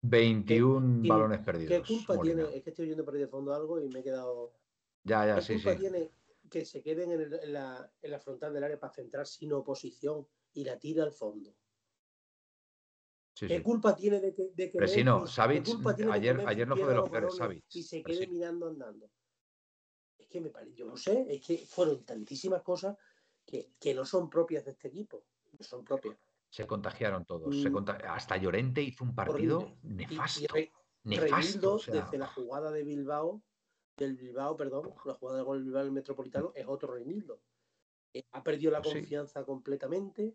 [0.03, 1.89] 21 ¿Qué- balones ¿Qué perdidos.
[1.89, 2.43] culpa Molina.
[2.45, 2.57] tiene?
[2.57, 4.53] Es que estoy oyendo por ahí de fondo algo y me he quedado.
[5.05, 5.79] Ya, ya, ¿Qué sí, culpa sí.
[5.81, 6.11] tiene
[6.51, 9.53] que se queden en, el- en la, en la frontal del área para centrar sin
[9.53, 11.55] oposición y la tira al fondo?
[13.35, 13.63] sí, ¿Qué sí.
[13.63, 16.21] culpa tiene de que, de que Pero si no, Memphis- Savic, qué culpa tiene de
[16.21, 19.11] que ayer- ayer no fue de los peores, Savic, Y se quede mirando andando.
[20.19, 22.97] Es que me parece, yo no sé, es que fueron tantísimas cosas
[23.47, 25.25] que, que no son propias de este equipo.
[25.59, 26.17] No son propias.
[26.51, 27.55] Se contagiaron todos.
[27.61, 27.73] se Mm.
[27.73, 29.79] conta- Hasta Llorente hizo un partido Horrible.
[29.83, 30.41] Nefasto.
[30.43, 30.73] Y, Re-
[31.05, 31.35] nefasto.
[31.37, 33.43] Reinildo, o sea, desde la jugada de Bilbao,
[33.97, 37.41] del Bilbao, perdón, la jugada del gol del Bilbao del Metropolitano, es otro Reinildo.
[38.15, 38.93] Eh, Ha perdido la sí.
[38.93, 40.35] confianza completamente,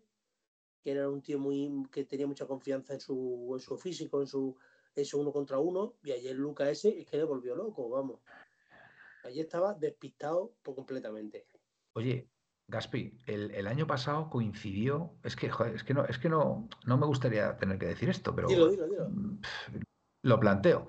[0.82, 4.26] que era un tío muy que tenía mucha confianza en su, en su físico, en
[4.26, 4.56] su,
[4.94, 8.20] en su uno contra uno, y ayer Luca ese es que le volvió loco, vamos.
[9.24, 11.46] Ayer estaba despistado por completamente.
[11.94, 12.28] Oye,
[12.68, 15.12] Gaspi, el, el año pasado coincidió.
[15.22, 18.10] Es que, joder, es que no, es que no, no me gustaría tener que decir
[18.10, 19.10] esto, pero Dilo, dilo, dilo.
[20.22, 20.88] lo planteo.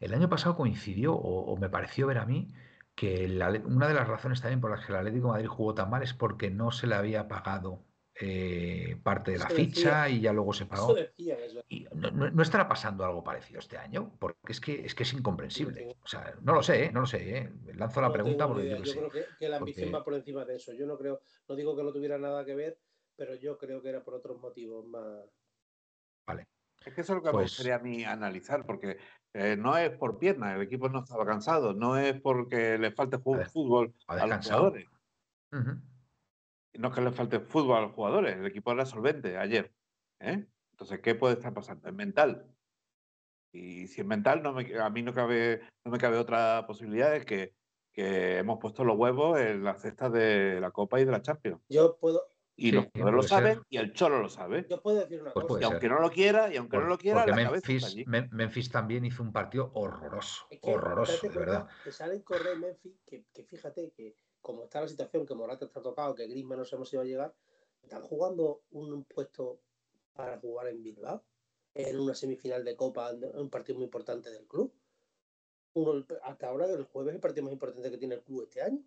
[0.00, 2.48] El año pasado coincidió, o, o me pareció ver a mí,
[2.94, 5.74] que Ale- una de las razones también por las que el Atlético de Madrid jugó
[5.74, 7.84] tan mal es porque no se le había pagado
[8.20, 10.08] eh, parte de la Eso ficha decía.
[10.10, 10.92] y ya luego se pagó.
[10.94, 11.64] decía eso.
[11.68, 15.02] Y no, no- no estará pasando algo parecido este año, porque es que es que
[15.02, 15.74] es No incomprensible.
[15.80, 16.92] tengo- O sea, no lo sé, ¿eh?
[16.92, 17.38] no lo sé.
[17.38, 17.52] ¿eh?
[17.74, 18.98] Lanzo la No pregunta porque yo Yo sé.
[18.98, 20.72] creo que, que la ambición Porque- va por encima de eso.
[20.74, 22.78] Yo no creo, no digo que no tuviera nada que ver,
[23.16, 25.24] pero yo creo que era por otros motivos más.
[26.26, 26.46] Vale.
[26.84, 28.98] Es que eso es lo que me Pues- gustaría a mí analizar, porque
[29.34, 33.18] eh, no es por pierna, el equipo no estaba cansado, no es porque le falte
[33.18, 34.88] fútbol a los jugadores,
[36.78, 39.72] no es que le falte fútbol a los jugadores, el equipo era solvente ayer.
[40.20, 40.46] ¿eh?
[40.72, 41.88] Entonces, ¿qué puede estar pasando?
[41.88, 42.46] Es mental.
[43.54, 47.12] Y si es mental, no me, a mí no, cabe, no me cabe otra posibilidad
[47.12, 47.54] de que,
[47.92, 51.60] que hemos puesto los huevos en la cesta de la Copa y de la Champions.
[51.68, 52.31] Yo puedo,
[52.62, 53.28] Y Sí, los jugadores lo ser.
[53.30, 54.66] saben y el Cholo lo sabe.
[54.70, 55.58] yo puedo decir una Pues cosa.
[55.58, 55.72] Y ser.
[55.72, 58.04] aunque no lo quiera, y aunque no Por- lo quiera, la Memphis, allí.
[58.04, 61.68] Mem- Memphis también hizo un partido horroroso, Es que horroroso, de verdad.
[61.82, 65.82] Que salen correr Memphis, que, que fíjate que como está la situación, que Morata está
[65.82, 67.34] tocado, que Griezmann no sabemos si va a llegar,
[67.82, 69.58] están jugando un puesto
[70.12, 71.24] para jugar en Bilbao,
[71.74, 74.72] en una semifinal de Copa, en un partido muy importante del club.
[75.74, 78.62] Uno, hasta ahora el jueves es el partido más importante que tiene el club este
[78.62, 78.78] año.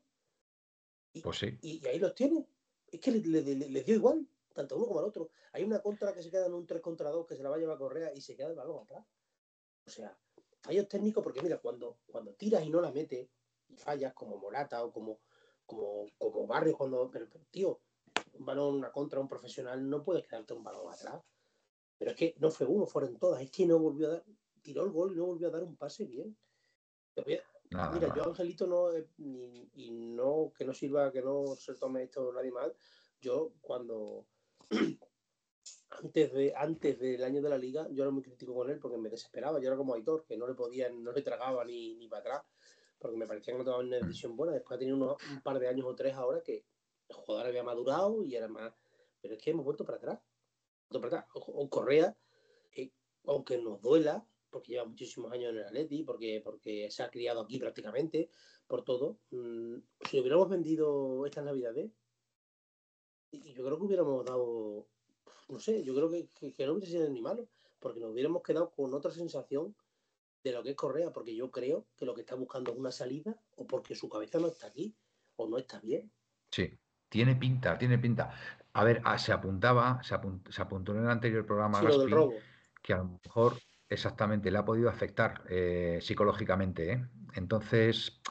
[1.14, 1.58] Y, Pues sí.
[1.62, 2.46] y, y ahí los tiene.
[2.88, 5.30] Es que les le, le- les dio igual, tanto uno como al otro.
[5.54, 7.56] Hay una contra que se queda en un 3 contra 2 que se la va
[7.56, 9.06] a llevar Correa y se queda el balón atrás.
[9.86, 10.20] O sea,
[10.62, 13.30] fallos técnicos porque mira, cuando, cuando tiras y no la metes
[13.68, 15.22] y fallas como Morata o como,
[15.66, 17.10] como, como Barrios cuando.
[17.12, 17.82] Pero, pero, tío,
[18.34, 21.24] un balón, una contra, un profesional, no puedes quedarte un balón atrás.
[21.98, 23.42] Pero es que no fue uno, fueron todas.
[23.42, 24.26] Es que no volvió a dar,
[24.62, 26.38] tiró el gol y no volvió a dar un pase bien.
[27.72, 28.22] Nada, Mira, nada.
[28.22, 32.32] yo Angelito no, eh, ni- y no, que no sirva, que no se tome esto
[32.32, 32.76] nadie mal.
[33.20, 34.28] Yo cuando
[36.04, 38.98] antes de antes del año de la liga, yo era muy crítico con él porque
[38.98, 39.60] me desesperaba.
[39.60, 42.44] Yo era como Aitor, que no le podía, no le tragaba ni, ni para atrás,
[43.00, 44.54] porque me parecía que no tomaba una decisión buena.
[44.54, 46.66] Después ha tenido unos, un par de años o tres ahora que
[47.08, 48.74] el jugador había madurado y era más.
[49.22, 50.20] Pero es que hemos vuelto para atrás.
[50.90, 51.32] Vuelto para atrás.
[51.36, 52.16] O, o Correa,
[52.76, 52.92] eh,
[53.26, 57.42] aunque nos duela, porque lleva muchísimos años en el Atleti, porque, porque se ha criado
[57.42, 58.30] aquí prácticamente,
[58.68, 59.20] por todo.
[59.32, 59.76] mm,
[60.08, 61.92] si lo hubiéramos vendido estas navidades,
[63.32, 64.88] y yo creo que hubiéramos dado,
[65.50, 68.42] no sé, yo creo que, que- que no hubiese sido ni malo, porque nos hubiéramos
[68.44, 69.76] quedado con otra sensación
[70.44, 72.92] de lo que es Correa, porque yo creo que lo que está buscando es una
[72.92, 74.96] salida, o porque su cabeza no está aquí,
[75.36, 76.14] o no está bien.
[76.50, 76.70] Sí,
[77.10, 78.34] tiene pinta, tiene pinta.
[78.72, 81.92] A ver, ah, se apuntaba, se, apun- se apuntó en el anterior programa Sí, lo
[82.00, 82.34] del Gaspi, robo.
[82.84, 83.54] que a lo mejor
[83.90, 86.92] exactamente le ha podido afectar eh, psicológicamente.
[86.94, 87.08] ¿eh?
[87.36, 88.22] Entonces,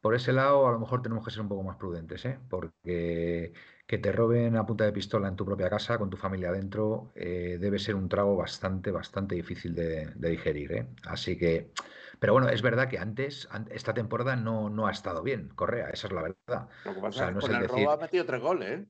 [0.00, 2.38] por ese lado, a lo mejor tenemos que ser un poco más prudentes, ¿eh?
[2.48, 3.52] porque
[3.86, 7.10] que te roben a punta de pistola en tu propia casa, con tu familia adentro,
[7.16, 10.72] eh, debe ser un trago bastante, bastante difícil de, de digerir.
[10.72, 10.86] ¿eh?
[11.04, 11.72] Así que,
[12.20, 15.90] pero bueno, es verdad que antes, an- esta temporada no, no ha estado bien, Correa,
[15.90, 16.68] esa es la verdad.
[16.84, 18.86] Lo que pasa sea, no es el el decir- robo ha metido tres goles, ¿eh?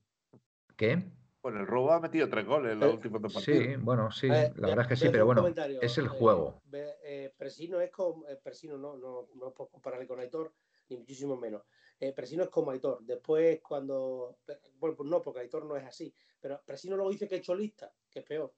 [0.77, 1.11] ¿Qué?
[1.41, 3.63] Con el robo ha metido tres goles en los Eh, últimos dos partidos.
[3.65, 5.47] Sí, bueno, sí, Eh, la ve- verdad es que sí, pero bueno,
[5.81, 6.61] es el eh, juego.
[6.71, 8.27] eh, Presino es como.
[8.27, 10.53] eh, Presino no, no, no puedo compararle con Aitor,
[10.89, 11.63] ni muchísimo menos.
[11.99, 12.99] Eh, Presino es como Aitor.
[13.03, 14.37] Después, cuando.
[14.75, 16.13] Bueno, pues no, porque Aitor no es así.
[16.39, 18.53] Pero Presino luego dice que es cholista, que es peor.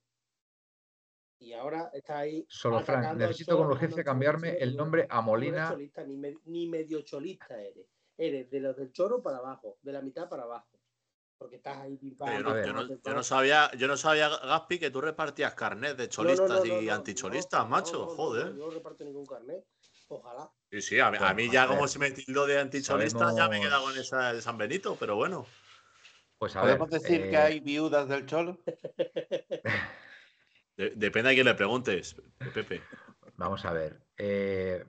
[1.40, 2.46] Y ahora está ahí.
[2.50, 5.70] Solo, Frank, necesito con urgencia cambiarme el no- nombre a no Molina.
[5.70, 7.88] cholista, ni, me- ni medio cholista eres.
[8.18, 10.73] Eres de los del choro para abajo, de la mitad para abajo.
[11.38, 12.66] Porque estás ahí pim, pam, Yo no, ver.
[12.66, 13.24] yo no- pam, yo no pam.
[13.24, 16.94] sabía, yo no sabía, Gaspi, que tú repartías carnet de cholistas no, no, y no,
[16.94, 17.94] anticholistas, no, macho.
[18.00, 18.46] no, no, joder.
[18.52, 19.66] no, yo no reparto ningún carnet.
[20.08, 20.50] Ojalá.
[20.72, 23.62] Sí, sí, a mí, a ya como se me tildó de anticholista, ya me he
[23.62, 25.46] quedado en sabemos- esa de San Benito, pero bueno.
[26.38, 28.58] Pues a ver, ¿Podemos decir que eh, hay viudas del Cholo?
[30.76, 32.16] De- depende a quién le preguntes,
[32.54, 32.82] Pepe.
[33.36, 34.02] vamos a ver.
[34.18, 34.84] eh,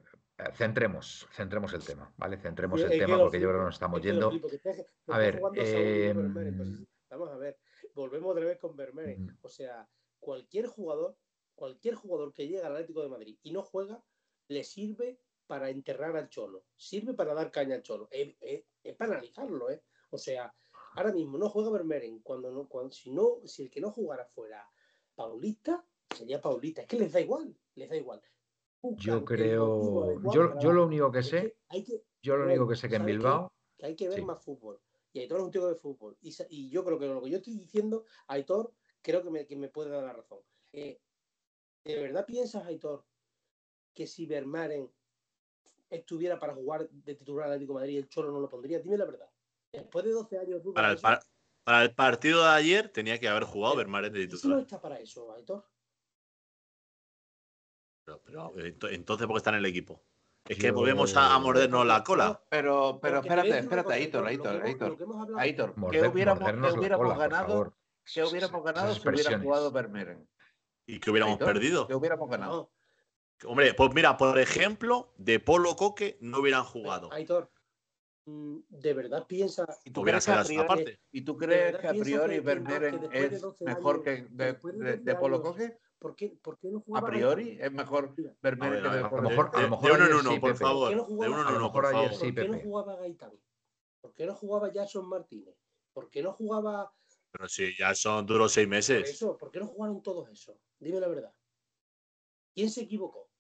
[0.55, 2.37] centremos, centremos el tema, ¿vale?
[2.39, 4.31] Centremos Es el que tema porque yo creo que flipo, nos estamos yendo.
[4.31, 5.41] flipo, que A ver, y
[6.15, 7.59] no em, vamos a ver,
[7.95, 9.27] volvemos otra vez con Vermeeren.
[9.27, 9.39] Mm.
[9.43, 11.17] O sea, cualquier jugador,
[11.55, 14.03] cualquier jugador que llega al Atlético de Madrid y no juega,
[14.49, 18.09] le sirve para enterrar al Cholo, sirve para dar caña al Cholo.
[18.11, 19.83] Es, es- es para analizarlo, ¿eh?
[20.11, 20.53] O sea,
[20.95, 22.21] ahora mismo no juega Vermeeren.
[22.21, 24.69] Cuando no, cuando, si no, si el que no jugara fuera
[25.15, 26.83] Paulista, sería Paulista.
[26.83, 28.21] Es que les da igual, les da igual.
[28.97, 30.21] Yo creo.
[30.33, 32.97] Yo, yo lo único que sé, que hay que, yo lo único que sé que
[32.97, 33.07] en.
[33.07, 33.53] Bilbao.
[33.79, 34.25] que hay que ver Sí.
[34.25, 34.81] más fútbol.
[35.13, 36.17] Y Aitor es un tío de fútbol.
[36.21, 39.69] Y, yo creo que lo que yo estoy diciendo, Aitor, creo que me, que me
[39.69, 40.41] puede dar la razón.
[40.73, 41.01] Eh,
[41.85, 43.05] ¿De verdad piensas, Aitor,
[43.93, 44.91] que si Vermaren
[45.89, 48.81] estuviera para jugar de titular Atlético de Madrid, el Cholo no lo pondría?
[48.81, 49.31] Dime la verdad.
[49.71, 50.99] Después de 12 años Para el,
[51.63, 54.61] para el partido de ayer tenía que haber jugado Vermaelen de no titular.
[54.61, 55.65] está para eso, Aitor.
[58.05, 60.03] Pero, pero, ento- entonces, ¿por qué está en el equipo?
[60.47, 62.43] Es que volvemos a, a mordernos la cola.
[62.51, 64.91] Pero, pero espérate, espérate, Aitor, que Aitor, Aitor.
[64.91, 64.99] que
[65.99, 67.75] ¿qué hubiéramos, qué la hubiéramos cola, ganado?
[68.13, 70.29] ¿Qué hubiéramos ganado si hubiera jugado Vermeeren?
[70.87, 71.87] ¿Y que hubiéramos Aitor, perdido?
[71.87, 72.71] ¿Qué hubiéramos ganado?
[73.43, 77.11] No, Hombre, pues mira, por ejemplo, de Polo Coque no hubieran jugado.
[77.13, 77.51] Aitor,
[78.27, 80.99] mm, ¿de verdad piensas ¿Y tú crees que a priori.
[81.11, 84.05] ¿y tú ¿De crees que a priori que- que que Vermeeren es 12 mejor años-
[84.05, 85.79] que de, después de de, 12 de Polo Coque?
[86.05, 87.65] ¿Por qué, por qué no ¿A jugaba priori Gaitán?
[87.67, 90.39] es mejor A que a lo mejor- a lo mejor de uno en uno, sí,
[90.39, 90.81] por favor.
[90.81, 92.19] ¿Por qué no De jugaba- uno en a uno, mejor por ayer favor.
[92.21, 93.33] ¿Por qué no jugaba Gaitán?
[94.03, 95.55] ¿Por qué no jugaba Jason Martínez?
[95.95, 96.93] ¿Por qué no jugaba
[97.31, 99.09] Pero si ya son duros seis por meses.
[99.09, 99.39] eso?
[99.39, 100.55] ¿Por qué no jugaron todos esos?
[100.79, 101.33] Dime la verdad.
[102.55, 103.31] ¿Quién se equivocó?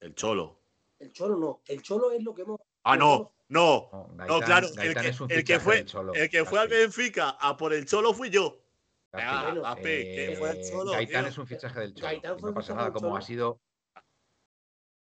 [0.00, 0.58] El Cholo.
[0.98, 1.60] El Cholo no.
[1.66, 2.58] El Cholo es lo que hemos.
[2.84, 3.90] Ah, no, no.
[3.92, 7.54] No, No, Gaitán- claro, el que, el que fue, el que fue al Benfica a
[7.54, 8.62] por el Cholo fui yo.
[9.12, 10.92] Bueno, Eh, fue el Cholo.
[10.92, 11.30] Gaitán tío.
[11.30, 12.06] es un fichaje del Cholo.
[12.06, 13.60] Gaitán fue no pasa nada, como ha sido.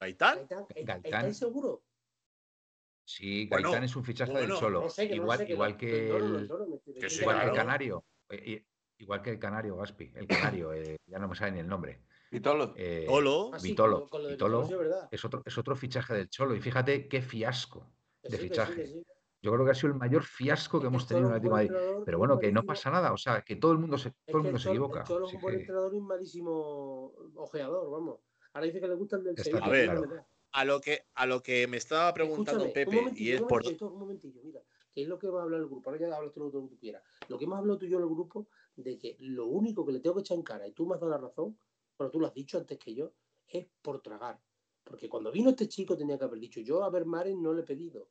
[0.00, 0.38] ¿Gaitán?
[0.38, 1.80] Gaitán, Gaitán- ¿Estáis seguros?
[3.08, 4.80] Sí, Bueno, Gaitán es un fichaje bueno, del Cholo.
[4.82, 6.48] No sé, que no igual sé, igual que el,
[7.00, 7.54] que sí, igual que el claro.
[7.54, 8.04] Canario.
[8.30, 8.66] eh, eh,
[8.98, 10.10] Igual que el Canario, Gaspi.
[10.14, 12.00] El Canario, eh, ya no me sabe ni el nombre.
[12.30, 12.72] Vitolo.
[12.78, 13.50] Eh, Cholo.
[13.52, 15.08] Ah, sí, Vitolo, con lo- con Vitolo.
[15.10, 16.56] Es otro, es otro fichaje del Cholo.
[16.56, 18.94] Y fíjate qué fiasco de sí, fichaje.
[19.46, 21.52] Yo creo que ha sido el mayor fiasco que hemos el tenido en el buen
[21.52, 21.68] Madrid.
[21.70, 23.12] entrenador, Pero bueno, que no pasa nada.
[23.12, 25.00] O sea, que todo el mundo se, Es todo el mundo se Cholo- equivoca.
[25.02, 28.18] El Cholo es un buen que- entrenador y un malísimo ojeador, vamos.
[28.54, 29.64] Ahora dice que le gusta el del Está Sevilla.
[29.64, 30.24] A ver.
[30.50, 33.42] A lo que, a lo que me estaba preguntando Escúchame, Pepe, un momentillo, y es
[33.42, 33.62] por.
[33.92, 36.32] un momentillo, mira, que es lo que hemos hablado en el grupo, ahora ya hablas
[36.32, 38.48] tú lo que tú quieras, lo que hemos hablado tú y yo en el grupo,
[38.74, 41.00] de que lo único que le tengo que echar en cara, y tú me has
[41.00, 41.56] dado la razón,
[41.96, 43.12] pero tú lo has dicho antes que yo,
[43.46, 44.40] es por tragar.
[44.82, 47.60] Porque cuando vino este chico tenía que haber dicho, yo a ver Maren no le
[47.60, 48.08] he pedido.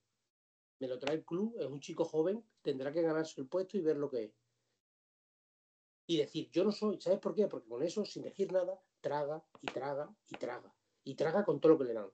[0.79, 3.81] Me lo trae el club, es un chico joven, tendrá que ganarse el puesto y
[3.81, 4.31] ver lo que es.
[6.07, 7.47] Y decir, yo no soy, ¿sabes por qué?
[7.47, 10.75] Porque con eso, sin decir nada, traga y traga y traga.
[11.03, 12.11] Y traga con todo lo que le dan.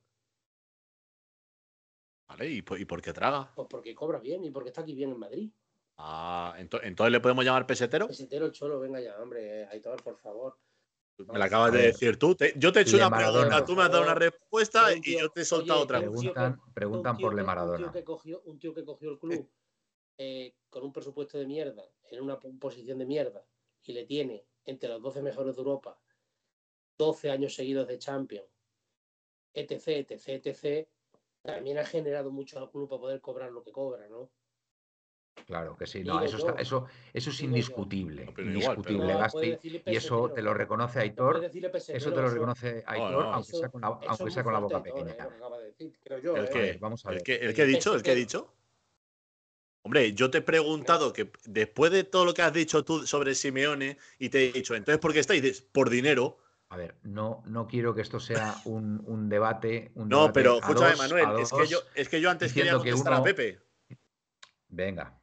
[2.28, 2.50] ¿Vale?
[2.50, 3.52] ¿Y por, y por qué traga?
[3.56, 5.52] Pues porque cobra bien y porque está aquí bien en Madrid.
[5.98, 8.08] Ah, ento- entonces le podemos llamar pesetero.
[8.08, 10.58] Pesetero cholo, venga ya, hombre, Aitor, por favor.
[11.28, 12.36] Me la acabas de decir tú.
[12.36, 13.48] Te- yo te he hecho una Maradona.
[13.48, 16.00] pregunta, tú me has dado una respuesta y yo te he soltado oye, otra.
[16.00, 17.78] que- Preguntan, preguntan por Le que- Un Maradona.
[17.78, 19.50] tío que cogió, un tío que cogió el club
[20.18, 23.44] eh, con un presupuesto de mierda, en una po- posición de mierda,
[23.84, 26.00] y le tiene entre los 12 mejores de Europa,
[26.98, 28.48] 12 años seguidos de Champions,
[29.54, 30.88] etc, etc, etc,
[31.42, 34.30] también ha generado mucho al club para poder cobrar lo que cobra, ¿no?
[35.46, 39.82] Claro que sí, no, eso, está, eso, eso es indiscutible, No, pero igual, pero- indiscutible,
[39.86, 43.34] y eso te lo no, reconoce no Aitor, eso te lo reconoce Aitor, no.
[43.34, 45.12] aunque sea con la, eso aunque es sea muy con la boca Aitor, pequeña.
[45.12, 46.50] eh, que de decir, yo, ¿El eh.
[46.54, 47.24] Ver, vamos a ¿El ver.
[47.24, 47.96] que, el que he dicho?
[47.96, 48.54] ¿El que he dicho?
[49.84, 53.34] Hombre, yo te he preguntado que después de todo lo que has dicho tú sobre
[53.34, 55.62] Simeone y te he dicho, entonces, ¿por qué estáis?
[55.62, 56.38] Por dinero.
[56.70, 59.92] A ver, no, no quiero que esto sea un, un debate.
[59.96, 62.74] Un No, debate pero escúchame, dos, Manuel, es que, yo, es que yo antes quería
[62.76, 63.60] diciendo que contestar a uno- Pepe.
[64.70, 65.21] Venga,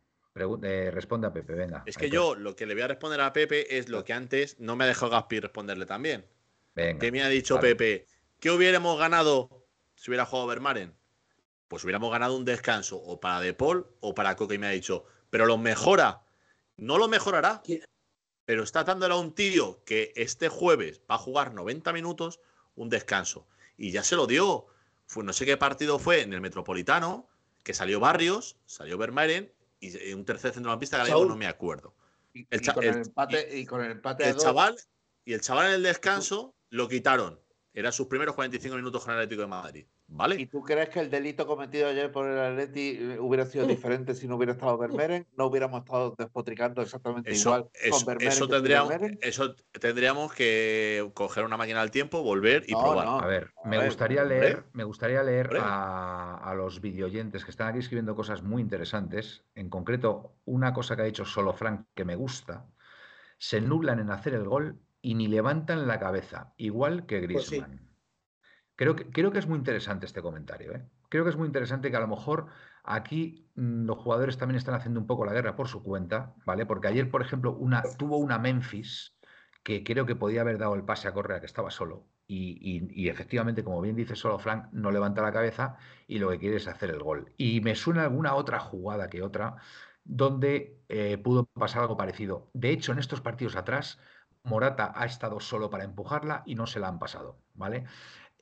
[0.63, 1.83] eh, responde a Pepe, venga.
[1.87, 4.59] Es que yo lo que le voy a responder a Pepe es lo que antes
[4.59, 6.27] no me ha dejado Gaspi responderle también.
[6.75, 7.75] Venga, ¿Qué me ha dicho vale.
[7.75, 8.07] Pepe?
[8.41, 10.95] ¿Qué hubiéramos ganado si hubiera jugado Vermaren?
[11.67, 14.71] Pues hubiéramos ganado un descanso o para De Paul o para Coque y me ha
[14.71, 16.23] dicho, pero lo mejora.
[16.77, 17.63] No lo mejorará,
[18.45, 22.41] pero está dándole a un tío que este jueves va a jugar 90 minutos
[22.77, 23.49] un descanso.
[23.77, 24.67] Y ya se lo dio.
[25.07, 27.29] Fue, no sé qué partido fue en el Metropolitano,
[27.65, 31.29] que salió Barrios, salió Vermaelen y un tercer centrocampista mismo Saúl.
[31.29, 31.95] no me acuerdo.
[32.35, 34.77] Y, El y con el- el empate, y, con el empate a El dos, chaval
[35.25, 37.41] y el chaval en el descanso lo quitaron.
[37.73, 39.87] Eran sus primeros 45 minutos con el Atlético de Madrid.
[40.11, 44.15] ¿Y tú crees que el delito cometido ayer por el Atleti eh, hubiera sido diferente
[44.15, 45.27] si no hubiera estado Vermeeren?
[45.37, 51.11] ¿No hubiéramos estado despotricando exactamente Eso, igual eso, con Vermeeren eso tendríamos, eso tendríamos que
[51.15, 53.07] coger una máquina del tiempo, volver y No, probar.
[53.07, 53.19] no.
[53.21, 57.51] A ver, A me ver, gustaría leer, me gustaría leer a, a los videoyentes que
[57.51, 59.45] están aquí escribiendo cosas muy interesantes.
[59.55, 62.67] En concreto, una cosa que ha dicho solo Frank que me gusta.
[63.39, 67.63] Se nublan en hacer el gol y ni levantan la cabeza, igual que Pues sí.
[68.79, 70.73] Creo que, creo que es muy interesante este comentario.
[70.73, 70.89] ¿eh?
[71.09, 72.47] Creo que es muy interesante que a lo mejor
[72.85, 76.65] aquí mm, los jugadores también están haciendo un poco la guerra por su cuenta, ¿vale?
[76.65, 79.19] Porque ayer, por ejemplo, una, tuvo una Memphis
[79.65, 82.07] que creo que podía haber dado el pase a Correa, que estaba solo.
[82.31, 85.77] Y efectivamente, como bien dice solo Frank, no levanta la cabeza
[86.07, 87.33] y lo que quiere es hacer el gol.
[87.39, 89.57] Y me suena alguna otra jugada que otra
[90.05, 92.51] donde eh, pudo pasar algo parecido.
[92.55, 93.99] De hecho, en estos partidos atrás,
[94.43, 97.85] Morata ha estado solo para empujarla y no se la han pasado, ¿vale?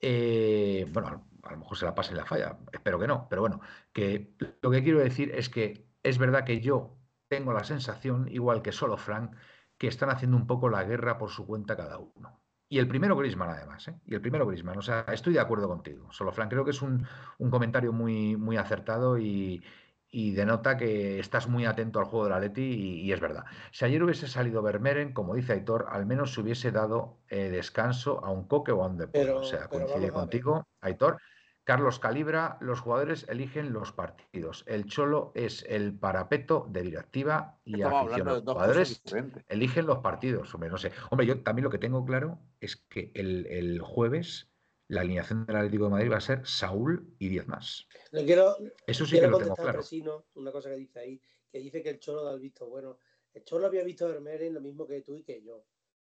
[0.01, 3.41] Eh, bueno, a lo mejor se la pasa y la falla, espero que no, pero
[3.41, 3.61] bueno,
[3.93, 8.61] que lo que quiero decir es que es verdad que yo tengo la sensación, igual
[8.61, 9.35] que solo Frank,
[9.77, 12.41] que están haciendo un poco la guerra por su cuenta cada uno.
[12.69, 13.99] Y el primero Griezmann, además, ¿eh?
[14.05, 14.77] Y el primero Griezmann.
[14.77, 16.11] O sea, estoy de acuerdo contigo.
[16.11, 19.63] Solo Frank, creo que es un, un comentario muy, muy acertado y,
[20.09, 23.43] y denota que estás muy atento al juego del Atleti y, y es verdad.
[23.71, 28.23] Si ayer hubiese salido Vermeeren, como dice Aitor, al menos se hubiese dado eh, descanso
[28.23, 29.25] a un Coque o a un De Paul.
[29.25, 31.17] Pero- o sea, coincide contigo, Aitor.
[31.65, 34.63] Carlos Calibra, los jugadores eligen los partidos.
[34.67, 37.83] El Cholo es el parapeto de directiva y de
[38.23, 39.03] Los jugadores
[39.49, 40.53] eligen los partidos.
[40.55, 40.93] Hombre, no sé.
[41.09, 44.49] Hombre, yo también lo que tengo claro es que el, el jueves
[44.89, 47.87] la alineación del Atlético de Madrid va a ser Saúl y 10 más.
[48.11, 49.73] Le quiero, Eso sí que quiero lo tengo claro.
[49.79, 51.21] Fresino una cosa que dice ahí,
[51.51, 52.97] que dice que el Cholo da el visto bueno.
[53.33, 55.65] El Cholo había visto a Vermeeren lo mismo que tú y que yo.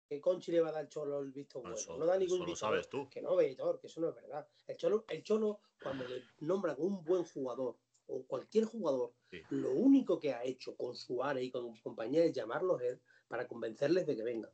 [0.08, 1.76] ¿Qué Conchi le va a dar al Cholo el visto bueno?
[1.76, 3.08] Eso- no da ningún eso lo visto sabes tú.
[3.08, 4.46] Que no, Benidorm, que eso no es verdad.
[4.66, 7.76] El Cholo, el Cholo, cuando le nombran un buen jugador
[8.06, 9.40] o cualquier jugador, Sí.
[9.50, 14.04] lo único que ha hecho con Suárez y con compañía es llamarlos él para convencerles
[14.06, 14.50] de que vengan.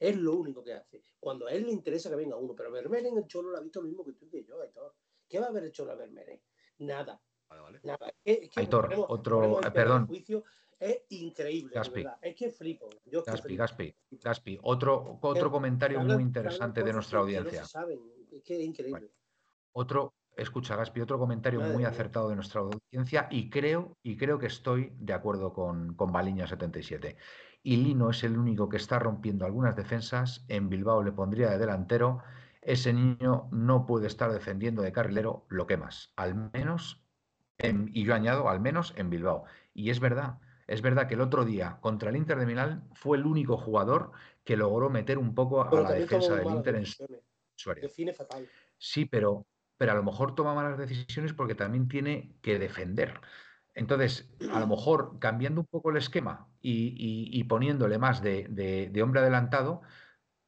[0.00, 1.04] Es lo único que hace.
[1.20, 3.80] Cuando a él le interesa que venga uno, pero Vermeeren el Cholo lo ha visto
[3.82, 4.94] lo mismo que tú y que yo, Aitor.
[5.28, 6.40] ¿Qué va a haber hecho la Vermeeren?
[6.78, 7.20] Nada.
[7.50, 7.80] Vale, vale.
[7.82, 10.06] Nada, es que, es que Aitor, ponemos- otro- ponemos el eh, perdón.
[10.06, 10.44] juicio,
[10.78, 12.02] es increíble, Gaspi.
[12.02, 12.18] verdad.
[12.22, 12.88] Es que flipo.
[13.04, 13.60] Yo Gaspi, flipo.
[13.60, 14.58] Gaspi, Gaspi.
[14.62, 17.64] Otro, otro comentario hablan- muy interesante de nuestra no audiencia.
[17.64, 18.00] se saben.
[18.32, 19.10] Es que es increíble.
[19.72, 21.88] Otro, escucha, Gaspi, otro comentario Madre muy mía.
[21.90, 27.16] acertado de nuestra audiencia y creo, y creo que estoy de acuerdo con, con Baliña77.
[27.62, 30.44] Y Lino es el único que está rompiendo algunas defensas.
[30.48, 32.22] En Bilbao le pondría de delantero.
[32.62, 36.12] Ese niño no puede estar defendiendo de carrilero lo que más.
[36.16, 37.06] Al menos,
[37.58, 39.44] en- y yo añado, al menos en Bilbao.
[39.74, 43.18] Y es verdad, es verdad que el otro día contra el Inter de Milán fue
[43.18, 44.12] el único jugador
[44.44, 47.90] que logró meter un poco a la defensa del Inter en su área.
[48.78, 49.46] Sí, pero,
[49.76, 53.20] pero a lo mejor toma malas decisiones porque también tiene que defender.
[53.80, 58.46] Entonces, a lo mejor cambiando un poco el esquema y, y- y poniéndole más de,
[58.50, 59.80] de- de hombre adelantado,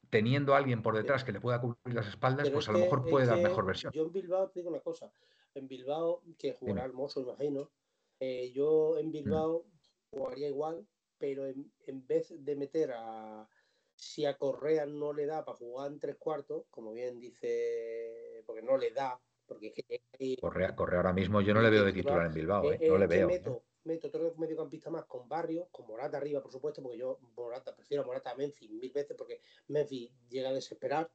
[0.09, 2.73] teniendo a alguien por detrás que le pueda cubrir las espaldas, Pero pues es a
[2.73, 3.91] lo mejor puede dar mejor versión.
[3.93, 5.11] Yo en Bilbao te digo una cosa.
[5.55, 7.71] En Bilbao, que jugará hermoso, imagino.
[8.19, 9.65] eh, yo en Bilbao
[10.11, 13.49] jugaría igual, pero en, en vez de meter a.
[13.95, 18.61] Si a Correa no le da para jugar en tres cuartos, como bien dice, porque
[18.63, 21.69] no le da, porque es que llega ahí, Correa, Correa ahora mismo yo no le
[21.69, 22.89] veo de titular en Bilbao, eh, ¿eh?
[22.89, 23.27] no eh, le veo.
[23.27, 27.75] Meto, meto otro mediocampista más con Barrios, con Morata arriba, por supuesto, porque yo Morata
[27.75, 31.11] prefiero a Morata a Memphis mil veces, porque Memphis llega a desesperar.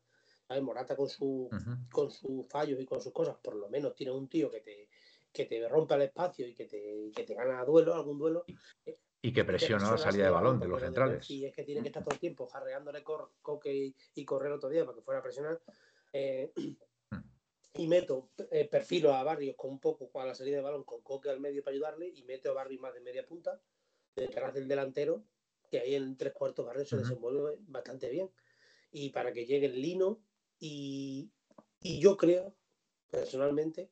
[0.47, 0.63] ¿sabes?
[0.63, 1.51] Morata con su
[1.93, 4.89] con sus fallos y con sus cosas, por lo menos tiene un tío que te,
[5.33, 8.45] que te rompa el espacio y que te, que te gana duelo, algún duelo.
[9.21, 11.29] Y que presiona la salida de balón de los centrales.
[11.31, 14.69] Y es que tiene que estar todo el tiempo jarreándole coque y, y correr otro
[14.69, 15.61] día para que fuera a presionar.
[16.13, 16.53] Eh,
[17.75, 21.03] y meto, eh, perfilo a Barrios con un poco a la salida de balón, con
[21.03, 23.63] coque al medio para ayudarle, y meto a Barrios más de media punta,
[24.17, 25.25] detrás del delantero,
[25.71, 27.05] que ahí en tres cuartos Barrios se Ujú.
[27.05, 28.31] desenvuelve bastante bien.
[28.91, 30.25] Y para que llegue el lino,
[30.59, 31.31] y,
[31.83, 32.57] y yo creo,
[33.11, 33.91] personalmente,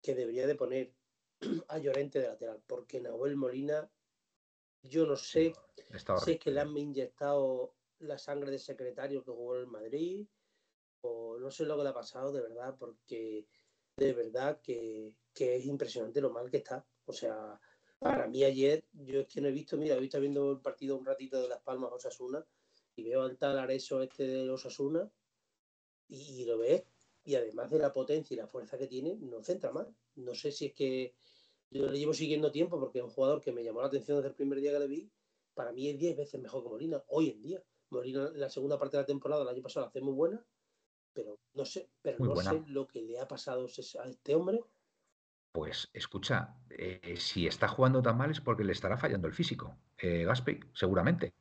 [0.00, 0.94] que debería de poner
[1.68, 3.90] a Llorente de lateral, porque Nahuel Molina,
[4.82, 5.52] yo no sé
[6.24, 10.26] si es que le han inyectado la sangre de secretario que jugó en el Madrid,
[11.02, 13.46] no sé lo que le ha pasado de verdad, porque
[13.96, 16.86] de verdad que, que es impresionante lo mal que está.
[17.04, 17.60] O sea,
[17.98, 20.96] para mí ayer, yo es que no he visto, mira, he visto viendo el partido
[20.96, 22.44] un ratito de Las Palmas Osasuna,
[22.94, 25.10] y veo al tal Areso este de Osasuna,
[26.08, 26.84] y, y lo ves,
[27.24, 29.94] y además de la potencia y la fuerza que tiene, no centra mal.
[30.16, 31.14] No sé si es que
[31.70, 34.28] yo le llevo siguiendo tiempo porque es un jugador que me llamó la atención desde
[34.28, 35.10] el primer día que le vi.
[35.54, 37.64] Para mí es 10 veces mejor que Molina, hoy en día.
[37.90, 40.44] Molina la segunda parte de la temporada, el año pasado, la hace muy buena,
[41.12, 42.50] pero no sé, pero Muy no buena.
[42.50, 44.60] sé lo que le ha pasado a este hombre.
[45.52, 49.76] Pues escucha, eh, si está jugando tan mal es porque le estará fallando el físico,
[49.98, 51.34] eh, Gaspi, seguramente.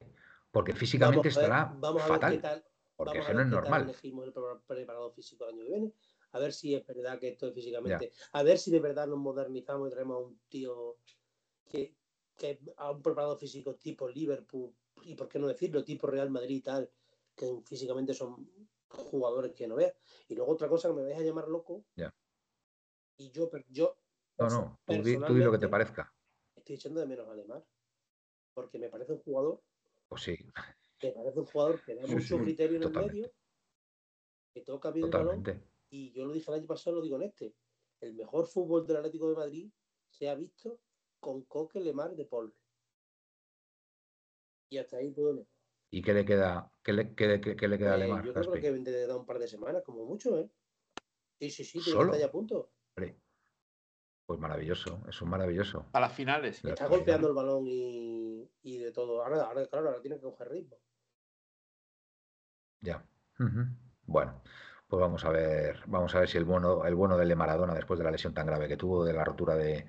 [0.51, 2.33] Porque físicamente Vamos a ver, estará vamos a ver fatal.
[2.33, 2.65] qué tal.
[2.97, 3.83] porque vamos no es qué tal normal.
[3.83, 5.93] elegimos el pre- preparado físico el año que viene.
[6.33, 8.11] A ver si es verdad que esto es físicamente.
[8.33, 10.97] A ver si de verdad nos modernizamos y traemos a un tío
[11.69, 11.97] que,
[12.37, 16.57] que a un preparado físico tipo Liverpool y por qué no decirlo, tipo Real Madrid
[16.57, 16.91] y tal,
[17.35, 18.49] que físicamente son
[18.93, 19.93] jugadores que no veas.
[20.27, 21.85] Y luego otra cosa que me vais a llamar loco.
[23.17, 23.95] Y yo, yo
[24.39, 26.13] No, no, tú di, tú di lo que te parezca.
[26.55, 27.65] estoy echando de menos a Lemar.
[28.53, 29.63] Porque me parece un jugador
[30.09, 30.37] Pues sí,
[31.03, 33.17] me parece un jugador que da Sí, mucho sí, criterio en totalmente.
[33.17, 33.33] el medio,
[34.53, 35.71] que toca bien el balón, totalmente.
[35.89, 37.55] y yo lo dije el año pasado, lo digo en este.
[38.01, 39.71] El mejor fútbol del Atlético de Madrid
[40.09, 40.81] se ha visto
[41.19, 42.53] con Coque, Lemar de Paul.
[44.69, 45.47] Y hasta ahí puedo leer.
[45.91, 48.33] ¿Y qué le queda, qué le, qué le- qué le queda a Eh, Lemar, yo
[48.33, 50.49] creo que vende da un par de semanas, como mucho, ¿eh?
[51.39, 52.11] Sí, sí, sí, tiene que ¿Solo?
[52.13, 52.71] estar ya a punto.
[52.95, 53.17] Hombre,
[54.25, 55.85] Pues maravilloso, es un maravilloso.
[55.93, 56.65] A las finales.
[56.65, 59.23] Está golpeando el balón y, y de todo.
[59.23, 60.77] Ahora, ahora, claro, ahora tiene que coger ritmo.
[62.81, 63.03] Ya.
[64.05, 64.41] Bueno,
[64.87, 67.97] pues vamos a ver, vamos a ver si el bueno, el bueno de Maradona, después
[67.99, 69.87] de la lesión tan grave que tuvo de la rotura de,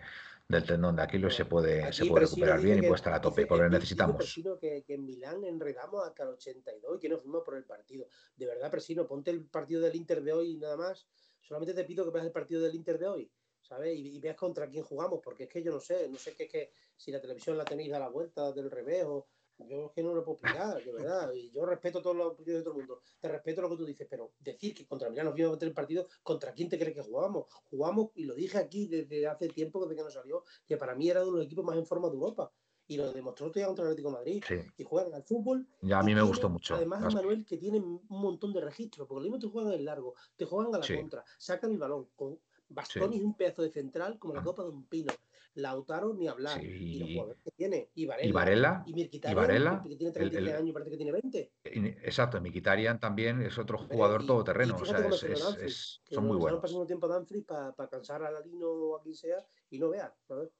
[0.53, 3.47] del tendón de Aquiles, se puede, se puede recuperar bien y puede estar a tope,
[3.47, 4.17] porque lo necesitamos.
[4.17, 7.65] Presino que, que en Milán enredamos hasta el 82 y que no fuimos por el
[7.65, 8.07] partido.
[8.37, 11.07] De verdad, Presino, ponte el partido del Inter de hoy y nada más.
[11.41, 13.97] Solamente te pido que veas el partido del Inter de hoy, ¿sabes?
[13.99, 16.45] Y, y veas contra quién jugamos, porque es que yo no sé, no sé qué
[16.45, 19.27] es que si la televisión la tenéis a la vuelta del revés o
[19.69, 21.33] yo es que no lo puedo explicar, de verdad.
[21.33, 23.01] Y yo respeto todos los opiniones de todo el mundo.
[23.21, 25.69] Te respeto lo que tú dices, pero decir que contra Milán nos vimos a meter
[25.69, 27.47] el partido, ¿contra quién te crees que jugamos?
[27.71, 31.09] Jugamos, y lo dije aquí desde hace tiempo, desde que nos salió, que para mí
[31.11, 32.53] era uno de los equipos más en forma de Europa.
[32.89, 34.45] Y lo demostró todavía contra el Atlético de Madrid.
[34.47, 35.67] Sí, Y juegan al fútbol.
[35.83, 36.75] ya a mí me tienen, gustó mucho.
[36.75, 37.15] Además, Gaspi.
[37.15, 40.45] Manuel, que tienen un montón de registros, porque lo mismo te juegan en largo, te
[40.45, 40.97] juegan a la Sí.
[40.97, 42.09] contra, sacan el balón.
[42.17, 42.39] Con
[42.69, 43.19] Bastoni Sí.
[43.21, 45.13] es un pedazo de central como la copa de un pino.
[45.55, 46.61] Lautaro ni hablar.
[46.61, 46.67] Sí.
[46.67, 47.91] Y los jugadores que tiene.
[47.95, 48.29] Y Varela.
[48.29, 51.13] Y Varela, Y Mkhitaryan, y Varela, que tiene el- 33 el- años, parece que tiene
[51.13, 51.53] 20.
[51.65, 56.33] y- exacto, Mkhitaryan también es otro jugador y- todoterreno, o sea, es- es- son muy
[56.35, 56.61] nos buenos.
[56.61, 59.37] Pasando tiempo a Danfrey para cansar a Lalino o a quien sea
[59.71, 60.13] y no veas.
[60.27, 60.51] ¿sabes?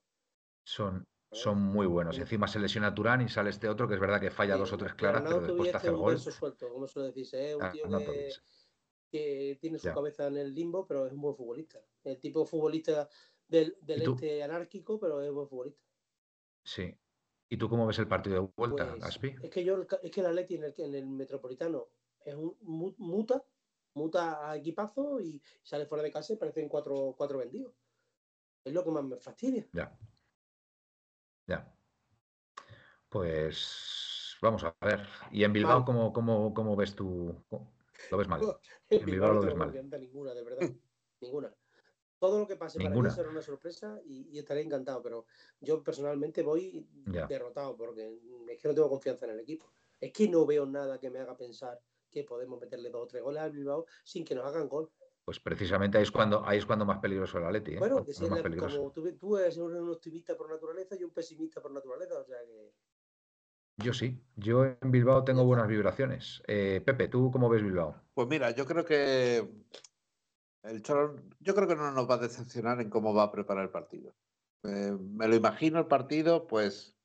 [0.65, 2.19] Son, son muy buenos.
[2.19, 4.77] Encima se lesiona Turán y sale este otro, que es verdad que falla dos o
[4.77, 6.19] tres claras, pero después te hace el gol.
[6.19, 7.51] suelto, como suele decirse.
[7.51, 8.29] Es un Ah, tío no, que,
[9.11, 9.95] que tiene su Ya.
[9.95, 11.81] cabeza en el limbo, pero es un buen futbolista.
[12.05, 13.09] El tipo futbolista
[13.53, 15.81] del, del este anárquico, pero es buen futbolista.
[16.65, 16.95] Sí.
[17.49, 19.35] ¿Y tú cómo ves el partido de vuelta, Pues, Gaspi?
[19.43, 21.89] es que yo es que el Atleti en el, en el Metropolitano
[22.25, 23.45] es un mu- muta,
[23.95, 27.75] muta a equipazo y sale fuera de casa y parecen cuatro, cuatro vendidos.
[28.65, 29.67] Es lo que más me fastidia.
[29.73, 29.93] Ya.
[31.47, 31.71] Ya.
[33.11, 35.07] Pues vamos a ver.
[35.31, 37.35] ¿Y en Bilbao cómo, cómo, cómo ves tú?
[38.11, 38.41] ¿Lo ves mal?
[38.89, 40.01] En Bilbao Bilbao lo ves mal.
[40.01, 40.71] ninguna, de verdad.
[41.21, 41.55] ninguna.
[42.23, 45.27] Todo lo que pase para mí será una sorpresa y, y estaré encantado, pero
[45.61, 47.27] yo personalmente voy Ya.
[47.27, 48.17] derrotado porque
[48.49, 49.73] es que no tengo confianza en el equipo.
[50.01, 53.25] Es que no veo nada que me haga pensar que podemos meterle dos o tres
[53.25, 54.89] goles al Bilbao sin que nos hagan gol.
[55.25, 57.73] Pues precisamente ahí es cuando, ahí es cuando más peligroso el Atleti.
[57.73, 57.79] ¿eh?
[57.81, 58.77] Bueno, que es si más la- peligroso.
[58.77, 62.39] como tú, tú eres un optimista por naturaleza y un pesimista por naturaleza, o sea
[62.47, 62.73] que
[63.79, 64.23] Yo sí.
[64.37, 66.41] Yo en Bilbao tengo buenas vibraciones.
[66.47, 67.97] Eh, Pepe, ¿tú cómo ves Bilbao?
[68.15, 69.65] Pues mira, yo creo que
[70.63, 73.65] el Cholo, yo creo que no nos va a decepcionar en cómo va a preparar
[73.65, 74.15] el partido.
[74.65, 76.97] Eh, me lo imagino el partido, pues,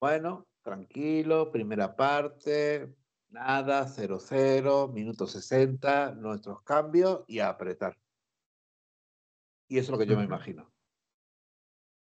[0.00, 2.94] bueno, tranquilo, primera parte,
[3.28, 7.98] nada, 0-0, minuto 60, nuestros cambios y a apretar.
[9.68, 10.70] Y eso es lo que yo me imagino.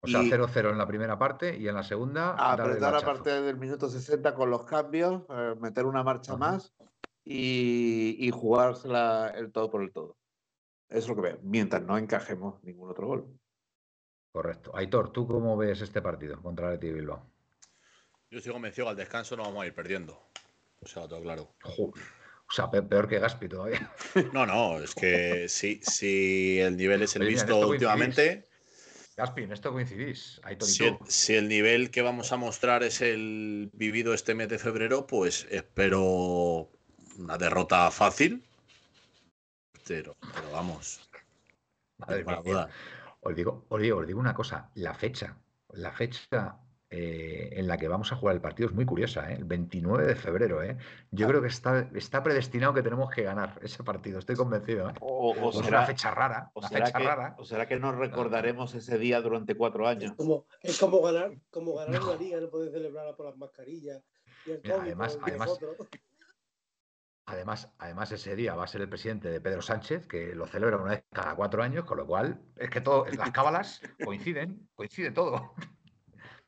[0.02, 2.34] O sea, Y- 0-0 en la primera parte y en la segunda.
[2.34, 6.38] A apretar a partir del minuto 60 con los cambios, eh, meter una marcha Ajá.
[6.38, 6.74] más
[7.24, 10.16] y, y jugársela el todo por el todo.
[10.88, 13.38] Eso es lo que veo, mientras no encajemos ningún otro gol.
[14.32, 14.76] Correcto.
[14.76, 17.30] Aitor, ¿tú cómo ves este partido contra el Atleti de Bilbao?
[18.30, 20.20] Yo estoy convencido que al descanso no vamos a ir perdiendo.
[20.80, 21.54] O sea, todo claro.
[21.78, 23.90] O sea, pe- peor que Gaspi todavía.
[24.32, 28.44] No, no, es que si, si el nivel es el Oye, visto últimamente,
[29.16, 30.40] Gaspi, en esto coincidís.
[30.42, 34.34] Aitor y si el, si el nivel que vamos a mostrar es el vivido este
[34.34, 36.70] mes de febrero, pues espero
[37.18, 38.44] una derrota fácil.
[39.86, 41.08] Pero, pero vamos,
[41.98, 42.40] Madre mía.
[42.44, 42.68] duda.
[43.20, 45.36] Os digo, os digo, os digo una cosa, la fecha,
[45.70, 46.58] la fecha
[46.90, 49.34] eh, en la que vamos a jugar el partido es muy curiosa, ¿eh?
[49.34, 50.62] el 29 de febrero.
[50.62, 50.76] ¿eh?
[51.10, 54.88] Yo creo que está, está predestinado que tenemos que ganar ese partido, estoy convencido.
[54.90, 54.94] ¿eh?
[55.00, 57.34] O, o Es una será, fecha rara, o una será fecha que, rara.
[57.38, 60.12] o será que nos recordaremos ese día durante cuatro es años.
[60.16, 62.10] como, es como ganar, como ganar No.
[62.12, 64.02] una liga, no poder celebrarla por las mascarillas
[64.46, 65.18] y el Mira, COVID además-.
[67.26, 70.76] Además, además, ese día va a ser el presidente de Pedro Sánchez, que lo celebra
[70.76, 75.10] una vez cada cuatro años, con lo cual es que todo, las cábalas coinciden, coincide
[75.10, 75.54] todo.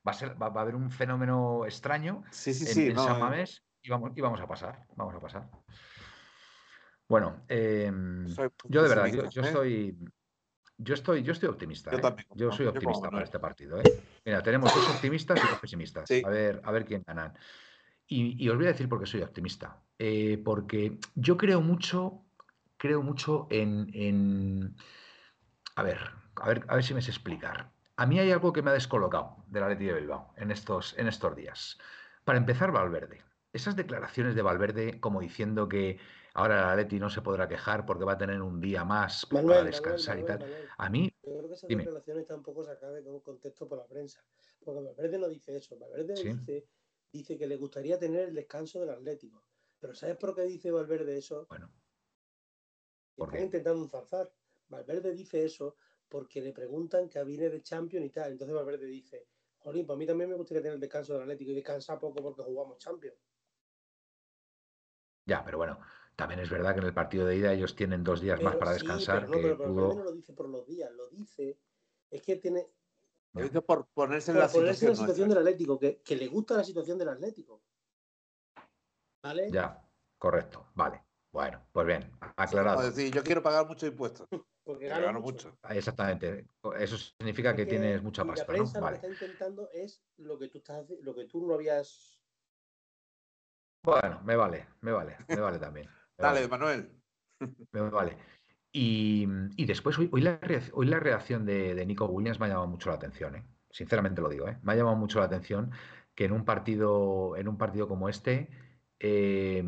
[0.06, 2.86] Va a, ser, va, va a haber un fenómeno extraño Sí, sí, en, sí.
[2.88, 5.50] en no, San eh, Mamés y vamos, y vamos a pasar, vamos a pasar.
[7.08, 7.90] Bueno, eh,
[8.26, 9.46] soy yo de verdad, yo, yo ¿eh?
[9.46, 9.98] estoy,
[10.78, 11.90] yo estoy, yo estoy optimista.
[11.90, 12.00] Yo ¿eh?
[12.00, 13.80] también, Yo soy optimista para este partido.
[13.80, 13.84] ¿eh?
[14.24, 16.10] Mira, tenemos dos optimistas y dos pesimistas.
[16.10, 17.32] A ver, a ver quién ganan.
[18.06, 19.82] Y, y os voy a decir por qué soy optimista.
[19.98, 22.22] Eh, porque yo creo mucho,
[22.76, 24.76] creo mucho en, en-
[25.74, 25.98] a ver,
[26.36, 27.72] a ver, a ver si me sé explicar.
[27.96, 31.08] A mí hay algo que me ha descolocado del Atleti de Bilbao en estos, en
[31.08, 31.78] estos días.
[32.24, 33.22] Para empezar, Valverde.
[33.52, 35.98] Esas declaraciones de Valverde como diciendo que
[36.34, 39.40] ahora el Atleti no se podrá quejar porque va a tener un día más para
[39.40, 40.44] Manuel, Manuel, descansar y tal.
[40.76, 41.84] A mí, Yo creo que esa Dime.
[41.84, 44.22] declaración está un poco sacada de con- contexto por la prensa.
[44.62, 45.78] Porque Valverde no dice eso.
[45.78, 46.28] Valverde Sí.
[46.34, 46.66] dice,
[47.12, 49.46] dice que le gustaría tener el descanso del Atlético.
[49.78, 51.48] Pero ¿sabes por qué dice Valverde eso?
[51.48, 51.72] bueno,
[53.16, 53.44] ¿por Están qué?
[53.44, 54.32] intentando enzarzar.
[54.68, 55.76] Valverde dice eso
[56.08, 58.32] porque le preguntan que viene de Champions y tal.
[58.32, 59.28] Entonces Valverde dice,
[59.58, 62.42] Jolín, para mí también me gustaría tener el descanso del Atlético y descansar poco porque
[62.42, 63.18] jugamos Champions.
[65.24, 65.80] Ya, pero bueno,
[66.16, 68.72] también es verdad que en el partido de ida ellos tienen dos días más para
[68.72, 69.94] sí, descansar pero no, que pero pudo.
[69.94, 71.60] no lo dice por los días, lo dice.
[72.10, 72.72] Es que tiene,
[73.36, 75.42] Lo dice por ponerse en por la ponerse en situación, la situación nuestra.
[75.44, 77.62] del Atlético, que, que le gusta la situación del Atlético.
[79.22, 79.50] ¿Vale?
[79.50, 79.82] Ya,
[80.18, 81.02] correcto, vale.
[81.32, 82.80] Bueno, pues bien, aclarado.
[82.82, 84.26] decir, yo quiero pagar muchos impuestos.
[84.64, 85.50] Porque gano mucho.
[85.50, 85.58] mucho.
[85.68, 86.46] Exactamente.
[86.78, 88.86] Eso significa que tienes mucha pasta, La prensa ¿no?
[88.86, 89.14] lo que Vale.
[89.14, 92.18] está intentando es lo que tú estás lo que tú no habías.
[93.84, 95.86] Bueno, me vale, me vale, me vale también.
[95.86, 97.02] me Dale, vale, Manuel.
[97.70, 98.16] me vale.
[98.78, 100.38] Y, y después, hoy, hoy la,
[100.74, 103.42] hoy la reacción de, de Nico Williams me ha llamado mucho la atención, ¿eh?
[103.70, 104.58] Sinceramente lo digo, ¿eh?
[104.62, 105.70] Me ha llamado mucho la atención
[106.14, 108.50] que en un partido, en un partido como este,
[109.00, 109.64] eh,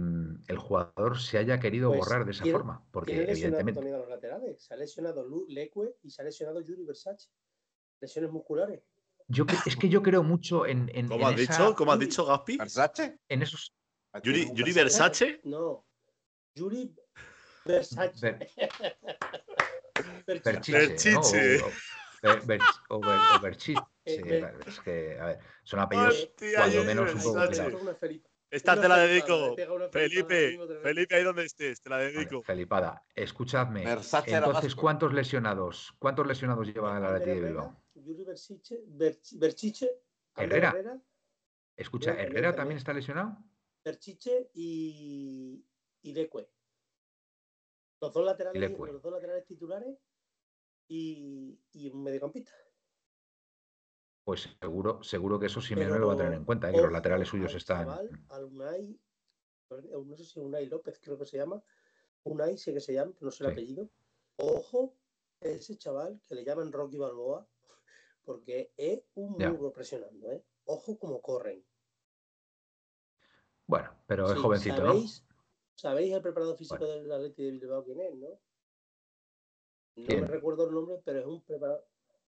[0.46, 2.84] el jugador se haya querido Pues, borrar de esa forma.
[2.90, 3.72] Porque evidentemente.
[3.80, 4.62] también a los laterales.
[4.62, 7.30] Se ha lesionado Lu Leque y se ha lesionado Yuri Versace.
[8.00, 8.82] Lesiones musculares.
[9.26, 11.74] Yo, es que yo creo mucho en, en, ¿Cómo en has esa- dicho?
[11.76, 12.58] ¿Cómo has dicho, Gaspi?
[12.58, 13.20] ¿Versace?
[13.28, 13.74] en esos
[14.22, 15.24] Yuri, Yuri Versace.
[15.24, 15.40] Versace.
[15.44, 15.86] No.
[16.54, 16.94] Yuri
[17.68, 18.32] Versace.
[18.32, 18.48] Ver-
[20.26, 20.72] Versace.
[20.72, 21.20] Berchiche, ¿no?
[21.20, 21.62] Berchiche.
[21.62, 21.72] O, o-
[22.22, 23.82] Ber- Berch- o Ber- o Berchiche.
[24.04, 27.42] Eh, Ber- Es que, a ver, son apellidos Hostia, cuando menos un poco
[28.50, 29.54] Esta te la dedico.
[29.92, 30.58] Felipe.
[30.82, 32.42] Felipe, ahí donde estés, te la Vale, dedico.
[32.42, 33.82] Felipada, escuchadme.
[34.26, 34.74] Entonces.
[34.74, 35.92] ¿cuántos lesionados?
[35.98, 37.76] ¿Cuántos lesionados lleva Ander Atleti de Bilbao?
[37.94, 39.90] Yuri Berchiche, Berch- Berchiche,
[40.34, 40.98] Herrera.
[41.76, 43.36] Escucha, ¿Herrera también, está lesionado?
[43.84, 45.64] Berchiche y,
[46.02, 46.48] y Leque.
[48.00, 49.98] Los dos laterales, los dos laterales titulares
[50.88, 52.52] y, y un mediocampista.
[54.24, 56.74] pues seguro, seguro que eso Simeone lo va a tener en cuenta, ¿eh?
[56.74, 57.88] que los laterales suyos están.
[57.88, 58.98] al Unai,
[59.70, 61.62] no sé si Unai López creo que se llama,
[62.24, 63.90] Unai sé que se llama, no sé el apellido.
[64.36, 64.94] Ojo,
[65.40, 67.48] ese chaval que le llaman Rocky Balboa,
[68.22, 70.44] porque es un muro presionando, ¿eh?
[70.66, 71.64] Ojo como corren.
[73.66, 75.27] Bueno, pero es jovencito, ¿sabéis, ¿no?
[75.78, 78.26] ¿Sabéis el preparador físico del Atleti de Bilbao quién es, no?
[79.94, 81.86] No me recuerdo el nombre, pero es un preparador.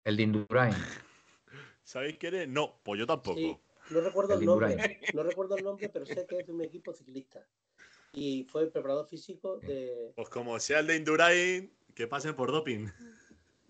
[0.02, 0.74] El de Indurain.
[1.84, 2.48] ¿Sabéis quién es?
[2.48, 3.60] No, pues yo tampoco.
[3.90, 5.00] no recuerdo el, nombre.
[5.14, 7.46] No recuerdo el nombre, pero sé que es de un equipo ciclista.
[8.12, 10.12] Y fue el preparador físico de.
[10.16, 12.88] Pues como sea el de Indurain, que pasen por doping.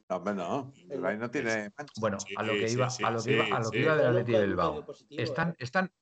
[0.08, 0.72] No, hombre, no.
[0.76, 1.74] Indurain no tiene.
[2.00, 4.32] Bueno, a lo que iba, a lo que iba, a lo que iba del Atleti
[4.32, 4.86] de Bilbao.
[5.10, 5.56] Están, ¿eh?
[5.58, 5.92] están,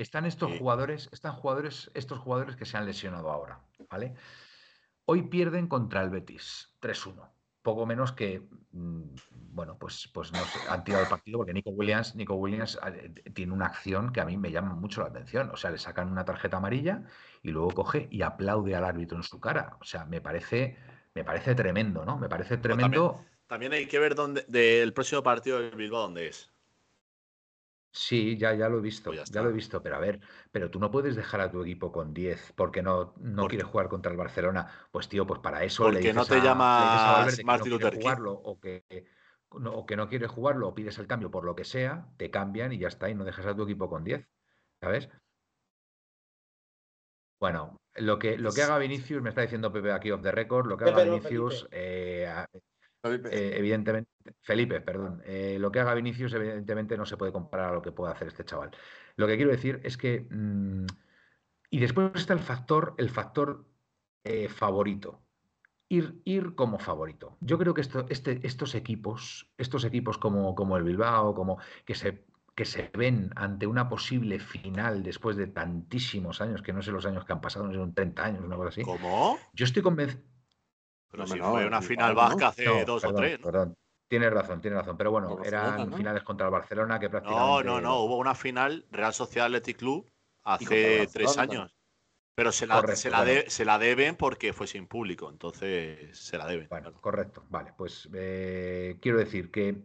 [0.00, 4.14] están estos jugadores, están jugadores, estos jugadores que se han lesionado ahora, ¿vale?
[5.04, 7.28] Hoy pierden contra el Betis, 3-1.
[7.62, 11.70] Poco menos que, mm, bueno, pues, pues no sé, han tirado el partido porque Nico
[11.70, 15.50] Williams, Nico Williams eh, tiene una acción que a mí me llama mucho la atención.
[15.50, 17.02] O sea, le sacan una tarjeta amarilla
[17.42, 19.76] y luego coge y aplaude al árbitro en su cara.
[19.80, 20.76] O sea, me parece,
[21.14, 22.16] me parece tremendo, ¿no?
[22.18, 23.24] Me parece tremendo.
[23.48, 26.52] también, hay que ver dónde, del próximo partido del Bilbao dónde es.
[28.00, 30.20] Sí, ya, ya lo he visto, pues ya, lo he visto, pero a ver,
[30.52, 33.88] pero tú no puedes dejar a tu equipo con 10 porque no, no quieres jugar
[33.88, 34.68] contra el Barcelona.
[34.92, 38.02] Pues tío, pues para eso porque no te llama Martin Luther King.
[38.02, 38.84] Jugarlo, o que
[39.58, 42.30] no, o que no quieres jugarlo o pides el cambio por lo que sea, te
[42.30, 44.28] cambian y ya está, y no dejas a tu equipo con 10,
[44.80, 45.08] ¿sabes?
[47.40, 50.68] Bueno, lo que, lo que haga Vinicius, me está diciendo Pepe aquí off the record,
[50.68, 52.32] lo que haga Vinicius, eh,
[53.04, 54.10] eh, evidentemente,
[54.42, 55.22] Felipe, perdón.
[55.24, 58.28] Eh, lo que haga Vinicius, evidentemente, no se puede comparar a lo que puede hacer
[58.28, 58.70] este chaval.
[59.16, 60.26] Lo que quiero decir es que.
[60.30, 60.86] Mm,
[61.70, 63.66] y después está el factor, el factor
[64.24, 65.20] eh, favorito.
[65.90, 67.36] Ir, ir, como favorito.
[67.40, 71.94] Yo creo que esto, este, estos equipos, estos equipos como, como el Bilbao, como que
[71.94, 72.24] se,
[72.54, 77.06] que se ven ante una posible final después de tantísimos años, que no sé los
[77.06, 78.82] años que han pasado, no sé, un 30 años, una cosa así.
[78.82, 79.38] ¿Cómo?
[79.54, 80.22] Yo estoy convencido.
[81.10, 83.38] Pero si fue una final vasca hace dos o tres.
[83.38, 83.76] Perdón.
[84.08, 84.96] Tienes razón, tienes razón.
[84.96, 87.46] Pero bueno, eran finales contra el Barcelona que prácticamente.
[87.46, 88.00] No, no, no.
[88.00, 90.10] Hubo una final Real Sociedad Athletic Club
[90.44, 91.74] hace tres años.
[92.34, 96.68] Pero se la, se, la deben porque fue sin público, entonces se la deben.
[96.68, 97.44] Bueno, correcto.
[97.50, 99.82] Vale, pues eh, quiero decir que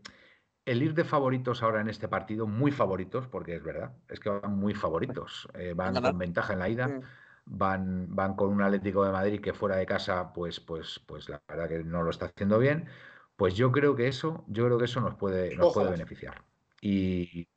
[0.64, 4.30] el ir de favoritos ahora en este partido, muy favoritos, porque es verdad, es que
[4.30, 5.48] van muy favoritos.
[5.56, 7.02] Eh, van con ventaja en la ida
[7.46, 11.42] van, van con un Atlético de Madrid que fuera de casa, pues, pues, pues la
[11.48, 12.88] verdad que no lo está haciendo bien,
[13.36, 16.44] pues yo creo que eso, yo creo que eso nos puede, nos puede beneficiar.
[16.82, 17.48] Y,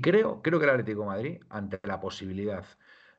[0.00, 2.64] creo, creo que el Atlético de Madrid, ante la posibilidad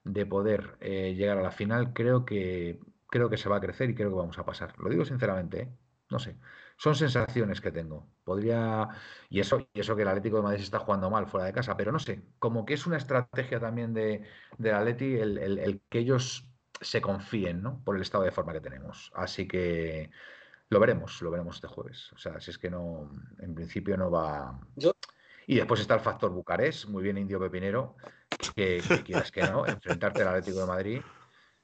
[0.04, 3.90] de poder eh, llegar a la final, creo que, creo que se va a crecer
[3.90, 4.74] y creo que vamos a pasar.
[4.80, 5.70] Lo digo sinceramente, ¿eh?
[6.10, 6.38] no sé.
[6.82, 8.08] Son sensaciones que tengo.
[8.24, 8.90] Podría.
[9.30, 11.54] Y eso, y eso que el Atlético de Madrid se está jugando mal fuera de
[11.54, 14.24] casa, pero no sé, como que es una estrategia también de,
[14.58, 16.48] del Atleti el, que ellos
[16.82, 17.84] se confíen, ¿no?
[17.84, 19.12] Por el estado de forma que tenemos.
[19.14, 20.10] Así que
[20.70, 22.12] lo veremos, lo veremos este jueves.
[22.14, 24.60] O sea, si es que no, en principio no va.
[25.46, 27.96] Y después está el factor Bucarest, muy bien Indio Pepinero,
[28.56, 31.02] que, que quieras que no, enfrentarte al Atlético de Madrid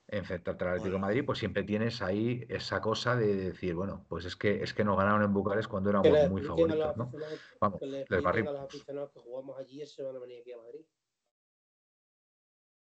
[0.07, 4.25] enfrentarte al Atlético de Madrid, pues siempre tienes ahí esa cosa de decir, bueno, pues
[4.25, 7.11] es que es que nos ganaron en Bucarest cuando éramos muy favoritos, ¿no?
[7.59, 8.49] Vamos, que les barrimos.
[8.49, 10.85] a los aficionados que jugamos allí, se van a venir aquí a Madrid.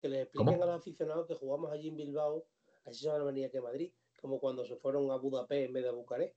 [0.01, 2.45] Que les expliquen a los aficionados que jugamos allí en Bilbao,
[2.85, 5.73] así se van a venir aquí a Madrid, como cuando se fueron a Budapest en
[5.73, 6.35] vez de a Bucarest.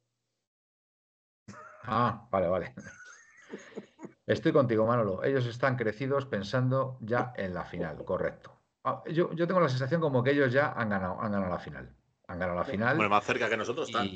[1.82, 2.74] Ah, vale, vale.
[4.26, 5.24] Estoy contigo, Manolo.
[5.24, 8.57] Ellos están crecidos pensando ya en la final, correcto.
[8.84, 11.94] Ah, yo, tengo la sensación como que ellos ya han ganado, han ganado la final.
[12.26, 12.96] Han ganado la final.
[12.96, 14.08] Bueno, más cerca que nosotros están.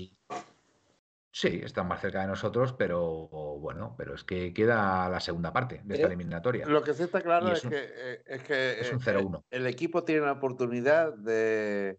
[1.34, 3.26] Sí, están más cerca de nosotros, pero
[3.58, 6.66] bueno, pero es que queda la segunda parte de esta eliminatoria.
[6.66, 9.38] Lo que sí está claro es, que, eh, es que es un 0-1.
[9.38, 11.98] Eh, el equipo tiene la oportunidad de,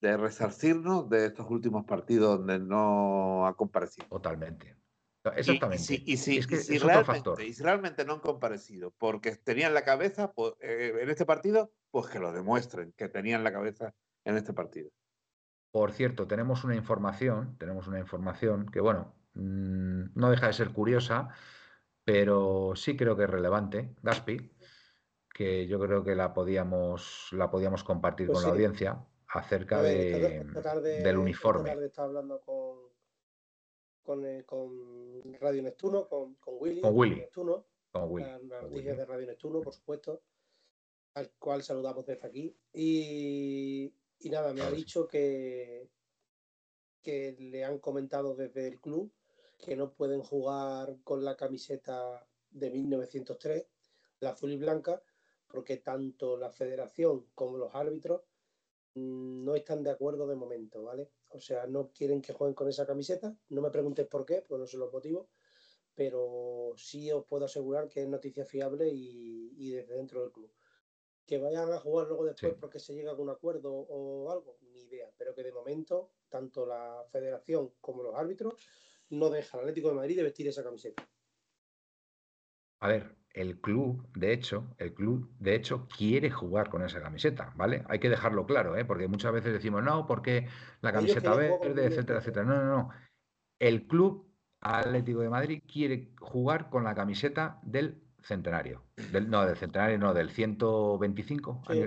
[0.00, 4.06] de resarcirnos de estos últimos partidos donde no ha comparecido.
[4.06, 4.76] Totalmente.
[5.36, 6.02] Exactamente.
[6.04, 6.40] Y, si,
[7.58, 12.18] realmente, no han comparecido porque tenían la cabeza pues, eh, en este partido, pues que
[12.18, 13.94] lo demuestren, que tenían la cabeza
[14.24, 14.90] en este partido.
[15.70, 20.70] Por cierto, tenemos una información, tenemos una información que, bueno, mm, no deja de ser
[20.70, 21.30] curiosa,
[22.04, 24.52] pero sí creo que es relevante, Gaspi,
[25.32, 30.44] que yo creo que la podíamos, la podíamos compartir pues con la audiencia acerca de,
[31.02, 31.74] del uniforme.
[31.96, 32.93] hablando con
[34.04, 37.16] con, eh, con Radio Neptuno, con, con Willy, con Willy.
[37.16, 38.26] Neptuno, con Willy.
[38.26, 40.22] La, noticia de Radio Neptuno, por supuesto,
[41.14, 42.56] al cual saludamos desde aquí.
[42.72, 45.90] Y, y nada, me ha dicho que,
[47.02, 49.12] que le han comentado desde el club
[49.58, 53.66] que no pueden jugar con la camiseta de 1903,
[54.20, 55.02] la azul y blanca,
[55.48, 58.22] porque tanto la federación como los árbitros
[58.94, 61.10] mm, no están de acuerdo de momento, ¿vale?
[61.34, 63.36] O sea, no quieren que jueguen con esa camiseta.
[63.48, 65.28] No me preguntes por qué, pues no sé los motivos,
[65.94, 70.52] pero sí os puedo asegurar que es noticia fiable y, y desde dentro del club.
[71.26, 72.58] Que vayan a jugar luego después Sí.
[72.60, 75.10] porque se llega a un acuerdo o algo, ni idea.
[75.16, 78.54] Pero que de momento, tanto la federación como los árbitros
[79.10, 81.08] no dejan al Atlético de Madrid de vestir esa camiseta.
[82.80, 87.52] A ver, el club, de hecho, el club, de hecho, quiere jugar con esa camiseta,
[87.56, 87.84] ¿vale?
[87.88, 88.84] Hay que dejarlo claro, ¿eh?
[88.84, 90.46] Porque muchas veces decimos, no, porque
[90.80, 92.46] la camiseta verde, etcétera, etcétera.
[92.46, 92.90] No, no, no.
[93.58, 98.82] El club Atlético de Madrid quiere jugar con la camiseta del centenario.
[99.12, 101.62] Del, no, del centenario, no, del 125.
[101.68, 101.82] Sí.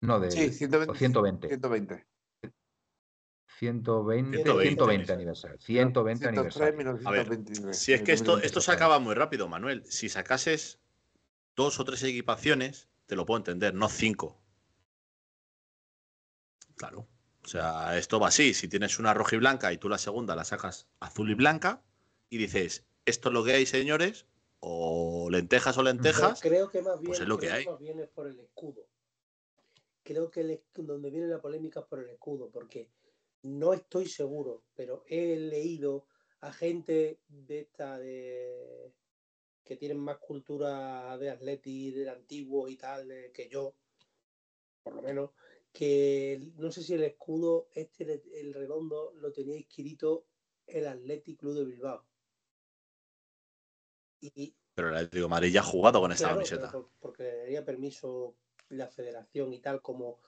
[0.00, 0.92] No, del Sí, 120.
[0.92, 1.48] o 120.
[1.48, 2.06] 120.
[3.58, 5.58] 120, 120 120 aniversario.
[5.58, 6.76] 120 103, aniversario.
[6.76, 7.76] 1923.
[7.76, 8.76] Si es que esto, esto se 1923.
[8.76, 9.84] acaba muy rápido, Manuel.
[9.86, 10.80] Si sacases
[11.56, 14.40] dos o tres equipaciones, te lo puedo entender, no cinco.
[16.76, 17.08] Claro.
[17.44, 18.54] O sea, esto va así.
[18.54, 21.82] Si tienes una roja y blanca y tú la segunda la sacas azul y blanca
[22.30, 24.26] y dices, esto es lo que hay, señores,
[24.60, 27.66] o lentejas o lentejas, Creo que más bien, pues es lo que hay.
[27.66, 28.86] más bien es por el escudo.
[30.04, 32.88] Creo que el donde viene la polémica es por el escudo, porque
[33.42, 36.06] no estoy seguro, pero he leído
[36.40, 38.92] a gente de esta de
[39.64, 43.76] que tienen más cultura de atleti del antiguo y tal de- que yo,
[44.82, 45.30] por lo menos,
[45.72, 50.26] que no sé si el escudo, este, el redondo, lo tenía escrito
[50.66, 52.06] el Athletic Club de Bilbao.
[54.20, 56.72] Y, pero el Atlético de Madrid ya ha jugado con esta Claro, camiseta.
[56.72, 58.36] por- porque le daría permiso
[58.70, 60.20] la federación y tal como,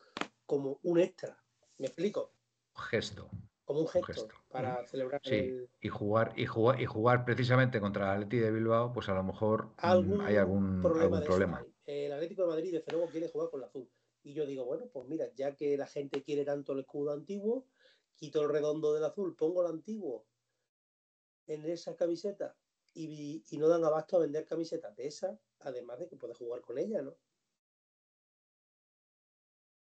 [0.47, 1.43] como un extra.
[1.79, 2.35] ¿Me explico?
[2.75, 3.29] Gesto.
[3.65, 4.35] Como un gesto, gesto.
[4.51, 8.51] para celebrar Sí, el- y jugar, y jugar, y jugar precisamente contra el Atleti de
[8.51, 11.59] Bilbao, pues a lo mejor mm, algún hay algún problema.
[11.59, 11.75] algún.
[11.87, 13.89] El Atlético de Madrid, desde luego, quiere jugar con la azul.
[14.23, 17.67] Y yo digo, bueno, pues mira, ya que la gente quiere tanto el escudo antiguo,
[18.15, 20.27] quito el redondo del azul, pongo el antiguo
[21.47, 22.57] en esa camiseta
[22.95, 26.61] y, y no dan abasto a vender camisetas de esas, además de que puedes jugar
[26.63, 27.17] con ella, ¿no?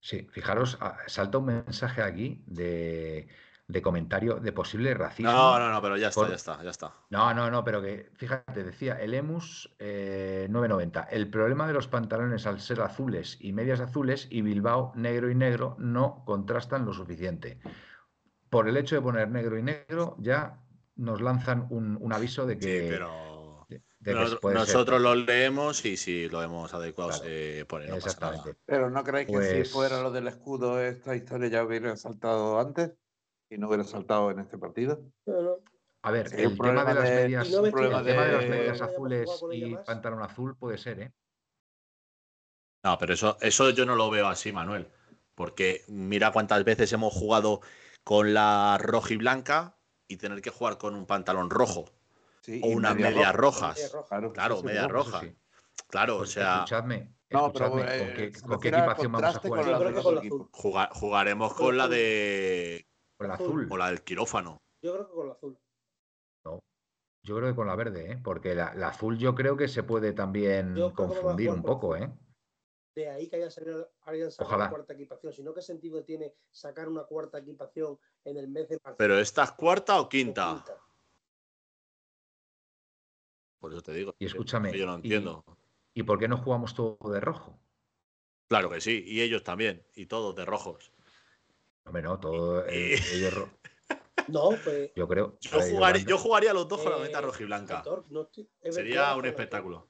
[0.03, 3.29] Sí, fijaros, ah, salta un mensaje aquí de,
[3.69, 5.31] de comentario de posible racismo.
[5.31, 6.93] No, no, no, pero ya está, por- ya está, ya está.
[7.09, 11.03] No, no, no, pero que fíjate, decía el Emus eh, 990.
[11.03, 15.35] El problema de los pantalones al ser azules y medias azules y Bilbao negro y
[15.35, 17.59] negro no contrastan lo suficiente.
[18.49, 20.59] Por el hecho de poner negro y negro ya
[20.95, 23.32] nos lanzan un, un aviso de que, Sí, pero
[24.03, 28.43] de- nosotros, lo leemos y si lo hemos adecuado Claro, se pone, no pasa nada.
[28.65, 32.59] Pero ¿no creéis que Pues- si fuera lo del escudo, esta historia ya hubiera saltado
[32.59, 32.91] antes
[33.49, 35.01] y no hubiera saltado en este partido?
[36.01, 38.81] A ver, el tema de problema las de- medias, no el tema de las medias
[38.81, 39.85] azules y más.
[39.85, 41.13] pantalón azul puede ser, ¿eh?
[42.83, 44.89] No, pero eso, eso yo no lo veo así, Manuel.
[45.35, 47.61] Porque mira cuántas veces hemos jugado
[48.03, 49.77] con la roja y blanca
[50.07, 51.85] y tener que jugar con un pantalón rojo
[52.43, 53.67] Sí, o unas media medias roja.
[53.69, 53.77] rojas.
[53.77, 54.07] Media roja.
[54.09, 54.87] Claro, Claro, eso media no.
[54.87, 55.19] Eso roja.
[55.21, 55.37] sí.
[55.87, 59.39] Claro, o sea, escuchadme, No, pero escuchadme, eh, ¿con qué, con al equipación vamos a
[59.39, 59.63] jugar?
[59.63, 60.49] con con la azul.
[60.51, 62.87] jugar- jugaremos con la de.
[63.17, 63.67] Con la azul.
[63.71, 64.61] o la del quirófano.
[64.81, 65.57] Yo creo que con la azul.
[67.25, 68.19] Yo creo que con la verde, ¿eh?
[68.21, 71.95] Porque la, la azul yo creo que se puede también confundir un poco.
[71.95, 72.11] ¿eh?
[72.95, 74.63] De ahí que haya salido, hayan sacado Ojalá.
[74.65, 75.31] la cuarta equipación.
[75.31, 78.97] Si no, ¿qué sentido tiene sacar una cuarta equipación en el mes de marzo?
[78.97, 80.65] Pero esta es cuarta o o quinta.
[83.63, 84.13] Por eso te digo.
[84.19, 85.45] Y escúchame, que yo no entiendo.
[85.93, 87.57] ¿Y por qué no jugamos todo de rojo?
[88.49, 90.91] Claro que sí, y ellos también, y todos de rojos.
[91.85, 93.49] Hombre, no, todo Y- eh, ellos ro-
[94.27, 94.91] No, pues.
[94.97, 95.37] Yo creo.
[95.39, 97.77] Yo, jugaría, van- yo jugaría los dos con la eh, meta roja y blanca.
[97.77, 99.89] Aitor, no estoy- es Sería verdad, un espectáculo.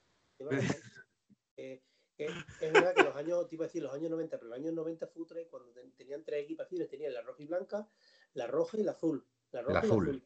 [1.56, 1.82] eh,
[2.18, 2.28] eh,
[2.60, 4.72] es verdad que los años, te iba a decir los años 90, pero los años
[4.72, 7.88] 90 Futre, cuando ten- tenían tres equipaciones, tenían la roja y blanca,
[8.34, 9.26] la roja y la azul.
[9.50, 10.22] La roja y azul, la azul.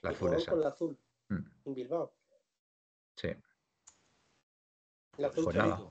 [0.00, 0.50] La y azul esa.
[0.52, 2.14] con la azul Mm, en Bilbao.
[3.20, 3.28] Sí.
[5.16, 5.90] La azul Pues nada.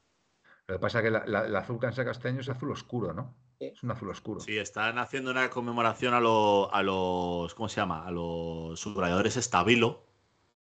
[0.68, 2.50] Lo que pasa es que la, la- la azul que han sacado este año es
[2.50, 3.36] azul oscuro, ¿no?
[3.60, 4.40] Es un azul oscuro.
[4.40, 7.54] Sí, están haciendo una conmemoración a, lo- a los.
[7.56, 8.06] ¿Cómo se llama?
[8.06, 10.04] A los subrayadores estabilo.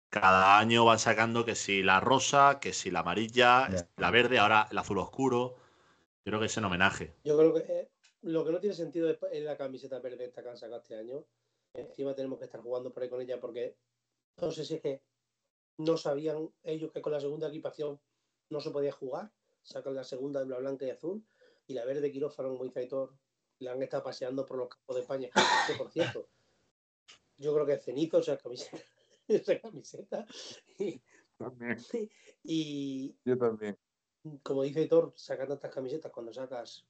[0.10, 4.68] Cada año van sacando que si la rosa, que si la amarilla, la verde, ahora
[4.72, 5.56] el azul oscuro.
[6.26, 7.16] Yo creo que es en homenaje.
[7.24, 7.90] Yo creo que eh,
[8.22, 10.98] lo que no tiene sentido es, es la camiseta verde esta que han sacado este
[10.98, 11.26] año.
[11.74, 13.76] Encima tenemos que estar jugando por ahí con ella porque
[14.42, 15.02] no sé si es que
[15.80, 18.00] no sabían ellos que con la segunda equipación
[18.50, 19.32] no se podía jugar.
[19.64, 21.26] Sacan la segunda de la blanca y azul
[21.68, 23.18] y la verde quirófano, dice Aitor,
[23.60, 25.30] la han estado paseando por los campos de España.
[25.68, 26.28] Que por cierto,
[27.38, 28.78] yo creo que es cenizo esa camiseta.
[29.28, 30.26] esa camiseta.
[30.78, 31.02] Y
[31.38, 31.78] También,
[32.44, 33.78] y yo también.
[34.44, 36.86] como dice Thor, sacando estas camisetas, cuando sacas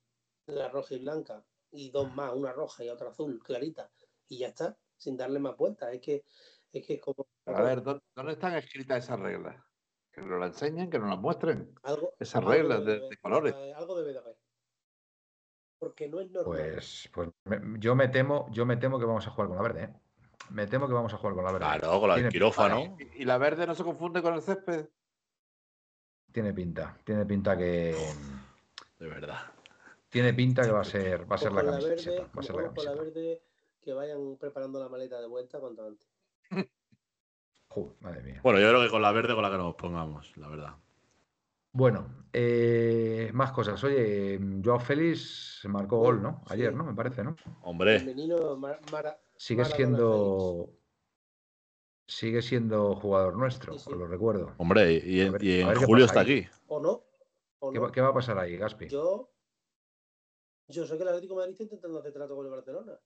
[0.47, 3.91] la roja y blanca y dos más, una roja y otra azul clarita,
[4.27, 5.93] y ya está, sin darle más vueltas.
[5.93, 6.23] Es que
[6.73, 9.55] es que como A ver, ¿dó- ¿dónde están escritas esas reglas?
[10.11, 11.73] Que nos las enseñen, que nos las muestren.
[11.83, 13.53] algo, esas algo reglas debe de- colores.
[13.55, 14.37] eh, Algo debe de haber.
[15.79, 16.57] Porque no es normal.
[16.57, 19.63] Pues, pues me- yo me temo, yo me temo que vamos a jugar con la
[19.63, 19.93] verde, ¿eh?
[20.49, 21.65] Me temo que vamos a jugar con la verde.
[21.65, 22.97] Claro, con la del quirófano.
[22.99, 24.89] ¿Y, y la verde no se confunde con el césped?
[26.31, 27.95] Tiene pinta, tiene pinta que
[28.99, 29.51] De verdad.
[30.09, 32.55] tiene pinta que va a ser, va a ser la camiseta, verde, va a ser
[32.55, 33.03] la juegos con la camiseta.
[33.21, 33.43] verde,
[33.81, 36.07] que vayan preparando la maleta de vuelta cuanto antes.
[38.01, 38.39] Madre mía.
[38.43, 40.75] Bueno, yo creo que con la verde con la que nos pongamos, la verdad.
[41.71, 43.81] Bueno, eh, más cosas.
[43.83, 46.41] Oye, Joao Félix marcó Gol, ¿no?
[46.47, 46.75] Ayer, sí.
[46.77, 46.83] ¿no?
[46.83, 47.35] Me parece, ¿no?
[47.61, 50.69] Hombre, menino Mar- Mara- Sigue Maradona siendo
[52.07, 53.91] sigue siendo jugador nuestro, Sí, sí.
[53.91, 54.55] os lo recuerdo.
[54.57, 56.39] hombre, y en, ver- y julio está ahí.
[56.41, 56.49] aquí.
[56.67, 57.03] ¿O no?
[57.59, 57.85] ¿O ¿Qué, no?
[57.85, 58.87] va, qué va a pasar ahí, Gaspi?
[58.89, 59.31] Yo,
[60.69, 62.99] yo sé que el Atlético de Madrid está intentando hacer trato con el Barcelona.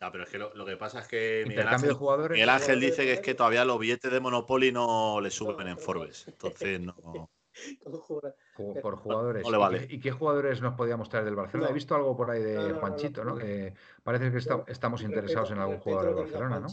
[0.00, 2.34] Ah, pero es que lo, lo que pasa es que Miguel Ángel, de jugadores.
[2.34, 5.68] Miguel Ángel Jugadores dice que es que todavía los billetes de Monopoly no le suben
[5.68, 6.26] en Forbes.
[6.26, 6.32] no.
[6.32, 7.30] Entonces no.
[8.82, 9.42] Por jugadores.
[9.42, 9.86] no le ¿Y vale.
[9.88, 11.66] qué- ¿Y qué jugadores nos podíamos traer del Barcelona?
[11.66, 11.70] No.
[11.70, 13.32] He visto algo por ahí de No, no, no, no, Juanchito, ¿no?
[13.32, 13.38] no.
[13.38, 16.68] Que parece que está- estamos interesados en algún jugador del Barcelona, ¿no?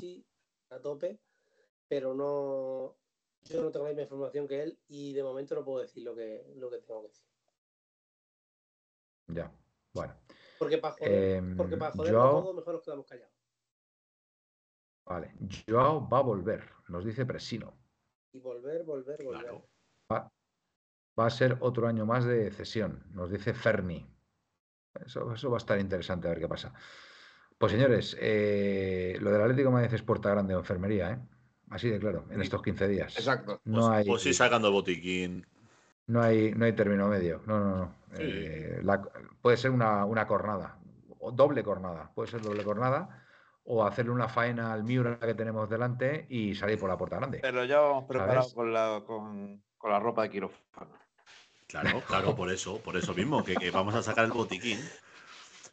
[0.70, 1.20] A tope,
[1.88, 2.96] pero no.
[3.44, 6.16] Yo no tengo la misma información que él y de momento no puedo decir lo
[6.16, 7.26] que, lo que tengo que decir.
[9.28, 9.52] Ya.
[9.94, 10.14] Bueno.
[10.60, 13.34] Porque para joder, Em, porque para joder Joao- todo, mejor nos quedamos callados.
[15.06, 15.34] Vale.
[15.68, 17.78] Joao va a volver, nos dice Presino.
[18.34, 19.42] Y volver, volver, volver.
[19.42, 19.70] Claro.
[20.12, 20.32] Va,
[21.18, 24.06] va a ser otro año más de cesión, nos dice Ferni.
[25.06, 26.74] Eso, eso va a estar interesante a ver qué pasa.
[27.58, 31.20] Pues señores, eh, lo del Atlético de Madrid es puerta grande o enfermería, ¿eh?
[31.70, 33.16] Así de claro, en estos 15 días.
[33.18, 33.62] Exacto.
[33.66, 35.46] No Pues, hay, pues sí, sacando botiquín.
[36.08, 37.42] No hay, no hay término medio.
[37.46, 37.96] No, no, no.
[38.16, 38.24] Sí.
[38.24, 39.02] Eh, la-
[39.42, 40.80] puede ser una, una cornada,
[41.20, 42.12] o doble cornada.
[42.16, 43.26] Puede ser doble cornada,
[43.64, 47.40] o hacerle una faena al Miura que tenemos delante y salir por la puerta grande.
[47.42, 50.92] Pero ya vamos con la, con, con la ropa de quirófano.
[51.68, 54.80] Claro, claro, por eso, por eso mismo, que, que vamos a sacar el botiquín.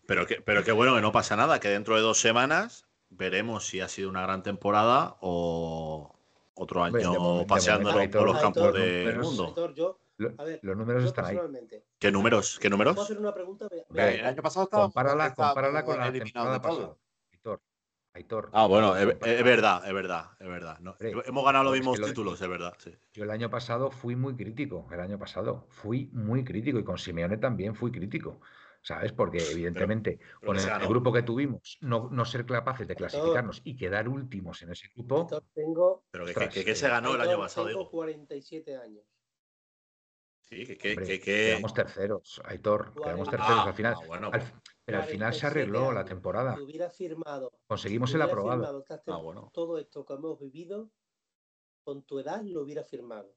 [0.06, 3.66] Pero que, pero qué bueno que no pasa nada, que dentro de dos semanas veremos
[3.66, 6.13] si ha sido una gran temporada o
[6.54, 9.46] otro de año de momento, por los campos del mundo.
[9.48, 11.40] Aitor, yo, Lo- a ver, los números están ahí.
[11.98, 12.58] ¿Qué números?
[12.60, 12.98] ¿Qué ¿puedo números?
[13.04, 13.68] hacer una pregunta?
[13.70, 16.96] Ve- Ve, ve- El año pasado estábamos Compárala, con la temporada pasada.
[17.32, 17.60] Aitor,
[18.14, 18.50] Aitor.
[18.52, 19.06] Ah, bueno, es,
[19.44, 20.78] verdad, es verdad, es verdad.
[20.80, 22.74] No, hemos ganado los es que mismos lo títulos, es verdad.
[22.78, 22.94] sí.
[23.12, 26.98] Yo el año pasado fui muy crítico, el año pasado fui muy crítico y con
[26.98, 28.40] Simeone también fui crítico,
[28.84, 29.12] ¿sabes?
[29.12, 33.76] Porque evidentemente pero con el, grupo que tuvimos, no, no ser capaces de clasificarnos y
[33.76, 37.20] quedar últimos en ese grupo, Aitor, tengo, Pero que, que- que eh, se ganó el
[37.22, 37.90] año pasado, tengo digo.
[37.90, 39.04] 47 años.
[40.42, 43.94] Sí, que, que, hombre, que- que- quedamos terceros, Aitor, quedamos terceros Ah, al final.
[43.96, 44.52] ah, bueno, al- pues,
[44.84, 48.60] pero al final se 47 arregló la temporada, Si hubiera firmado, conseguimos si el aprobado.
[48.66, 49.50] firmado Ah, bueno.
[49.54, 50.90] todo esto que hemos vivido,
[51.84, 53.34] con tu edad lo hubiera firmado.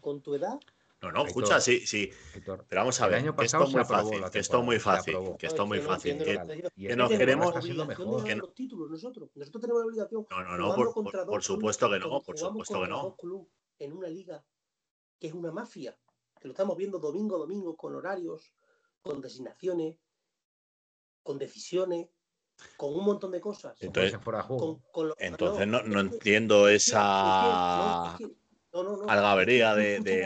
[0.00, 0.58] Con tu edad,
[1.02, 2.10] No, no, escucha, sí, sí.
[2.44, 5.20] Pero vamos a ver, año que esto muy fácil, que esto es muy fácil, que
[5.20, 6.18] No, esto es es muy fácil.
[6.18, 7.54] Que, que nos queremos-
[7.88, 8.24] mejor.
[8.24, 9.30] que no- los títulos nosotros.
[9.34, 10.26] Nosotros tenemos la obligación.
[10.30, 13.16] No, no, no, por, supuesto que no, por supuesto que no.
[13.80, 14.44] en una liga
[15.18, 15.98] que es una mafia,
[16.40, 18.52] que lo estamos viendo domingo a domingo con horarios,
[19.02, 19.96] con designaciones,
[21.24, 22.08] con decisiones,
[22.76, 23.76] con un montón de cosas.
[23.82, 24.62] Entonces- si fuera de juego.
[24.80, 28.18] Con- con lo- Entonces no, entiendo es que- es que- no, esa...
[28.72, 30.24] no, no, no, algabería de- de,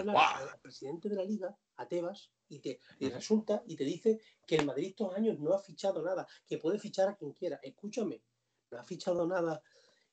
[0.52, 4.56] al presidente de la liga, a Tebas, y, te, y resulta y te dice que
[4.56, 7.58] el Madrid estos años no ha fichado nada, que puede fichar a quien quiera.
[7.62, 8.22] Escúchame,
[8.70, 9.60] no ha fichado nada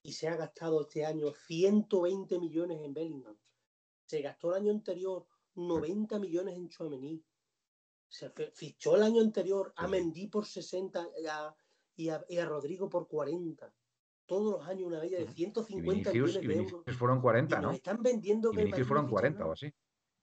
[0.02, 3.38] y se ha gastado este año 120 millones en Bellingham.
[4.06, 5.26] Se gastó el año anterior
[5.56, 7.24] 90 millones en Chouameni.
[8.10, 9.88] Se fichó el año anterior a.
[9.88, 11.56] Mendy por 60 y a,
[11.96, 13.74] y a- y a Rodrigo por 40.
[14.26, 15.34] Todos los años una media de Ujú.
[15.34, 16.72] Y 150 Vinicius, millones y de euros.
[16.72, 17.72] Vinicius fueron Y 40, nos ¿no?
[17.76, 19.50] están vendiendo Y Vinicius fueron ficha 40 nada.
[19.50, 19.74] o así.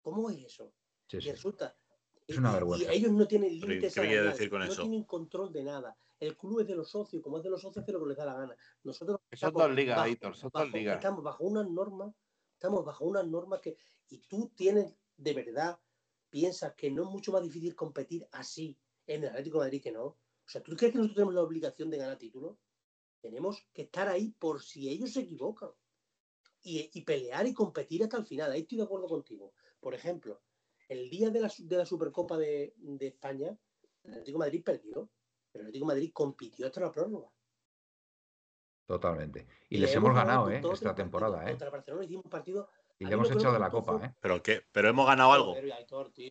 [0.02, 0.74] ¿Cómo es eso?
[1.08, 1.32] Sí, Y sí.
[1.32, 1.76] resulta.
[2.28, 2.94] Es y- una y- vergüenza.
[2.94, 4.82] Y ellos no tienen ¿y límites qué quiere salariales, decir con no eso?
[4.84, 5.98] tienen control de nada.
[6.20, 8.18] El club es de los socios, como es de los socios, hace lo que les
[8.18, 8.56] da la gana.
[8.84, 10.96] Nosotros Son estamos dos ligas, bajo- Aitor, son dos ligas.
[10.96, 12.14] estamos bajo unas normas,
[12.54, 13.78] estamos bajo unas normas que.
[14.10, 15.80] Y tú tienes, de verdad,
[16.30, 18.78] piensas que no es mucho más difícil competir así
[19.08, 20.04] en el Atlético de Madrid que no.
[20.06, 22.58] O sea, ¿tú crees que nosotros tenemos la obligación de ganar títulos?
[23.22, 25.70] Tenemos que estar ahí por si ellos se equivocan.
[26.62, 28.52] Y, y pelear y competir hasta el final.
[28.52, 29.54] Ahí estoy de acuerdo contigo.
[29.80, 30.42] Por ejemplo,
[30.90, 33.58] el día de la, de la Supercopa de, de España,
[34.04, 35.10] el Atlético de Madrid perdió,
[35.52, 37.30] pero el Atlético de Madrid compitió hasta la prórroga.
[38.86, 39.48] Totalmente.
[39.70, 40.74] Y, Y les hemos hemos ganado, ganado ¿eh?
[40.74, 41.50] Esta temporada, ¿eh?
[41.52, 42.70] Contra el Barcelona hicimos un partido.
[42.98, 44.16] Y le hemos echado de la copa, fue- ¿eh?
[44.20, 44.62] ¿Pero qué?
[44.72, 45.54] ¿Pero hemos ganado algo?
[45.54, 46.30] Joder, Aitor, tío.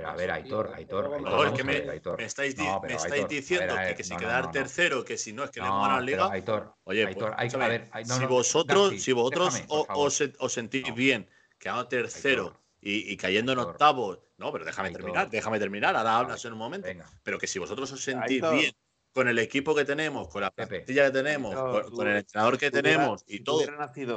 [0.00, 1.46] Pero a ver, Aitor, Aitor, Aitor.
[1.48, 2.16] es que me, ver, Aitor.
[2.18, 4.18] me estáis, di- No, me pero, estáis Aitor, diciendo ver, que, ver, que si no,
[4.18, 4.52] quedar no, no.
[4.52, 6.32] tercero, que si no es que le ganado la liga.
[6.32, 10.88] Aitor, Oye, Aitor, pues, hay- a ver, si vosotros, si vosotros déjame, os, os sentís
[10.88, 10.94] No.
[10.94, 11.28] bien
[11.58, 12.60] quedando tercero Aitor.
[12.80, 13.72] y, y cayendo en Aitor.
[13.72, 15.02] octavos, no, pero déjame Aitor.
[15.02, 16.86] terminar, déjame terminar, ahora hablas en un momento.
[16.88, 18.54] Venga, Pero que si vosotros os sentís Aitor.
[18.54, 18.72] bien
[19.12, 22.16] con el equipo que tenemos, con la plantilla que tenemos, Aitor, con, tú- con el
[22.16, 23.60] entrenador que tenemos y todo,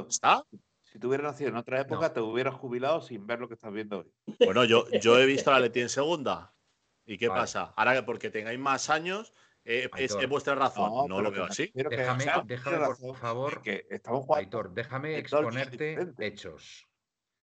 [0.08, 0.46] ¿está?
[0.94, 3.74] Si tú hubieras nacido en otra época, te hubieras jubilado sin ver lo que estás
[3.74, 4.14] viendo hoy.
[4.46, 6.54] Bueno, yo, yo he visto a la Leti en segunda.
[7.04, 7.42] ¿Y qué Vale.
[7.42, 7.74] pasa?
[7.76, 9.34] Ahora que porque tengáis más años,
[9.66, 11.08] eh, es, vuestra razón.
[11.10, 11.72] No, lo veo así.
[11.74, 16.88] Déjame- déjame, por favor, que estamos jugando Aitor, déjame exponerte hechos.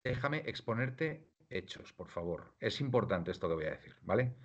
[0.05, 2.55] Déjame exponerte hechos, por favor.
[2.61, 4.37] Es importante esto que voy a decir, ¿vale?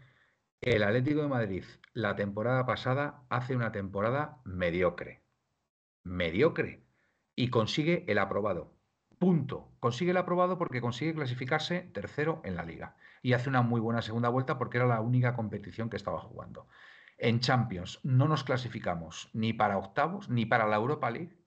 [0.62, 5.22] El Atlético de Madrid, la temporada pasada, hace una temporada mediocre.
[6.04, 6.82] Mediocre.
[7.36, 8.75] Y consigue el aprobado.
[9.26, 9.72] Punto.
[9.80, 12.96] Consigue el aprobado porque consigue clasificarse tercero en la liga.
[13.24, 16.68] Y hace una muy buena segunda vuelta porque era la única competición que estaba jugando.
[17.18, 21.40] En Champions no nos clasificamos ni para octavos ni para la Europa League.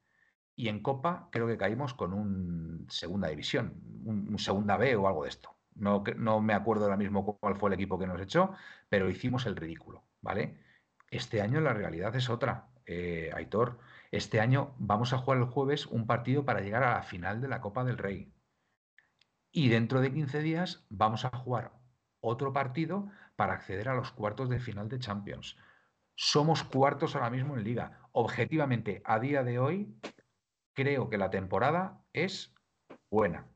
[0.57, 5.07] Y en Copa creo que caímos con un segunda división, un, un segunda B o
[5.07, 5.55] algo de esto.
[5.77, 8.55] No me acuerdo ahora mismo cuál fue el equipo que nos echó,
[8.89, 10.59] pero hicimos el ridículo, ¿vale?
[11.13, 13.79] Este año la realidad es otra, eh, Aitor.
[14.11, 17.49] Este año vamos a jugar el jueves un partido para llegar a la final de
[17.49, 18.33] la Copa del Rey.
[19.53, 21.73] Y dentro de 15 días vamos a jugar
[22.21, 25.57] otro partido para acceder a los cuartos de final de Champions.
[26.15, 28.09] Somos cuartos ahora mismo en liga.
[28.13, 29.95] Objetivamente, a día de hoy,
[30.75, 32.55] creo que la temporada es
[33.11, 33.47] buena.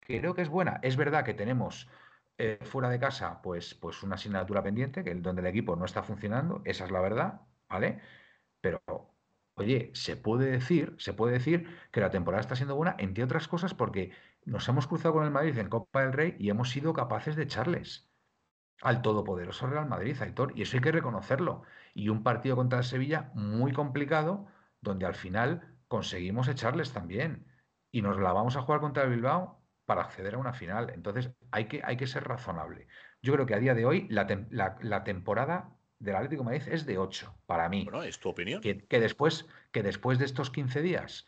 [0.00, 0.80] Creo que es buena.
[0.82, 1.88] Es verdad que tenemos
[2.36, 6.02] eh, fuera de casa pues, pues una asignatura pendiente, que donde el equipo no está
[6.02, 8.00] funcionando, esa es la verdad, ¿vale?
[8.60, 8.82] Pero,
[9.60, 13.48] oye, se puede decir, se puede decir que la temporada está siendo buena, entre otras
[13.48, 14.12] cosas, porque
[14.44, 17.44] nos hemos cruzado con el Madrid en Copa del Rey y hemos sido capaces de
[17.44, 18.10] echarles
[18.82, 21.62] al todopoderoso Real Madrid, Aitor, y eso hay que reconocerlo.
[21.94, 24.46] Y un partido contra el Sevilla muy complicado,
[24.80, 27.46] donde al final conseguimos echarles también.
[27.90, 30.90] Y nos la vamos a jugar contra el Bilbao para acceder a una final.
[30.94, 32.88] Entonces hay que, hay que ser razonable.
[33.22, 36.46] Yo creo que a día de hoy la, tem- la- la temporada del Atlético de
[36.46, 37.84] Madrid es de 8, para mí.
[37.84, 38.60] Bueno, es tu opinión.
[38.60, 41.26] Que, que después, que después de estos 15 días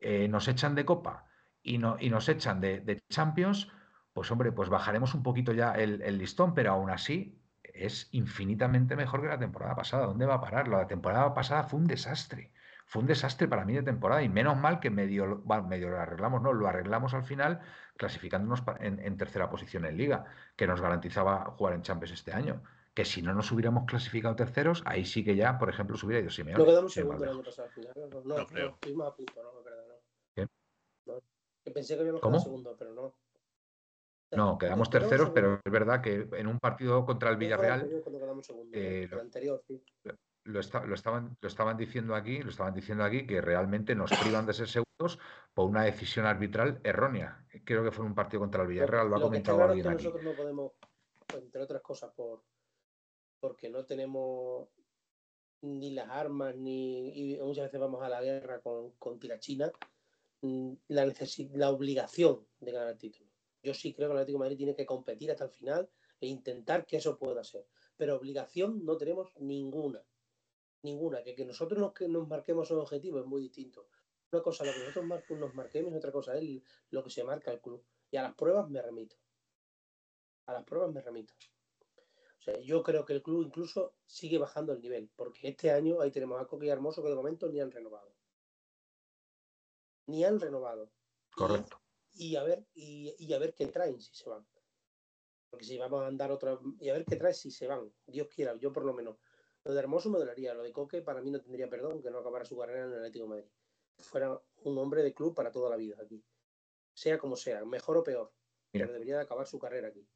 [0.00, 1.26] eh, nos echan de Copa
[1.62, 3.70] y, no, y nos echan de, de Champions,
[4.12, 8.96] pues hombre, pues bajaremos un poquito ya el, el listón, pero aún así es infinitamente
[8.96, 10.06] mejor que la temporada pasada.
[10.06, 10.68] ¿Dónde va a parar?
[10.68, 12.52] La temporada pasada fue un desastre.
[12.86, 16.00] Fue un desastre para mí de temporada y menos mal que medio, bueno, medio lo
[16.00, 17.60] arreglamos, no, lo arreglamos al final
[17.98, 20.24] clasificándonos en, en tercera posición en liga,
[20.56, 22.62] que nos garantizaba jugar en Champions este año.
[22.98, 26.20] Que si no nos hubiéramos clasificado terceros, ahí sí que ya, por ejemplo, se hubiera
[26.20, 26.58] ido Simeone.
[26.58, 27.92] No quedamos segundo el año pasado al final.
[27.94, 28.70] No, no, No creo.
[28.70, 29.94] a punto, no, verdad, no.
[30.34, 30.48] ¿Qué?
[31.06, 31.22] No,
[31.64, 32.32] que pensé que habíamos ¿Cómo?
[32.32, 33.14] quedado segundo, pero no.
[34.32, 37.88] No, quedamos terceros, pero es verdad que en un partido contra el Villarreal
[40.42, 44.54] lo- estaban, lo estaban diciendo aquí, lo estaban diciendo aquí que realmente nos privan de
[44.54, 45.20] ser segundos
[45.54, 47.46] por una decisión arbitral errónea.
[47.64, 49.70] Creo que fue en un partido contra el Villarreal, lo ha Lo que está comentado
[49.70, 50.04] alguien aquí.
[50.04, 50.72] nosotros no podemos,
[51.40, 52.42] entre otras cosas, por
[53.40, 54.68] porque no tenemos
[55.62, 59.72] ni las armas, ni muchas veces vamos a la guerra con, contra China,
[60.42, 63.30] mm, la, necesi- la obligación de ganar el título.
[63.62, 66.86] Yo sí creo que el Atlético Madrid tiene que competir hasta el final e intentar
[66.86, 67.66] que eso pueda ser.
[67.96, 70.04] Pero obligación no tenemos ninguna.
[70.82, 71.24] Ninguna.
[71.24, 73.88] Que, que nosotros nos, que nos marquemos un objetivo es muy distinto.
[74.30, 77.24] Una cosa lo que nosotros mar- nos marquemos y otra cosa es lo que se
[77.24, 77.84] marca el club.
[78.12, 79.16] Y a las pruebas me remito.
[80.46, 81.34] A las pruebas me remito.
[82.38, 86.00] O sea, yo creo que el club incluso sigue bajando el nivel, porque este año
[86.00, 88.14] ahí tenemos a Coque y a Hermoso que de momento ni han renovado.
[90.06, 90.84] Ni han renovado.
[90.84, 91.80] Y- Correcto.
[92.14, 94.46] Y, a ver, y, y a ver qué traen si se van.
[95.50, 96.58] Porque si vamos a andar otra.
[96.80, 97.92] Y a ver qué traen si se van.
[98.06, 99.18] Dios quiera, yo por lo menos.
[99.64, 100.54] Lo de Hermoso me dolería.
[100.54, 102.98] Lo de Coque para mí no tendría perdón que no acabara su carrera en el
[102.98, 103.50] Atlético de Madrid.
[103.98, 106.24] Fuera un hombre de club para toda la vida aquí.
[106.94, 108.32] Sea como sea, mejor o peor.
[108.72, 108.86] Mira.
[108.86, 110.08] Pero debería de acabar su carrera aquí.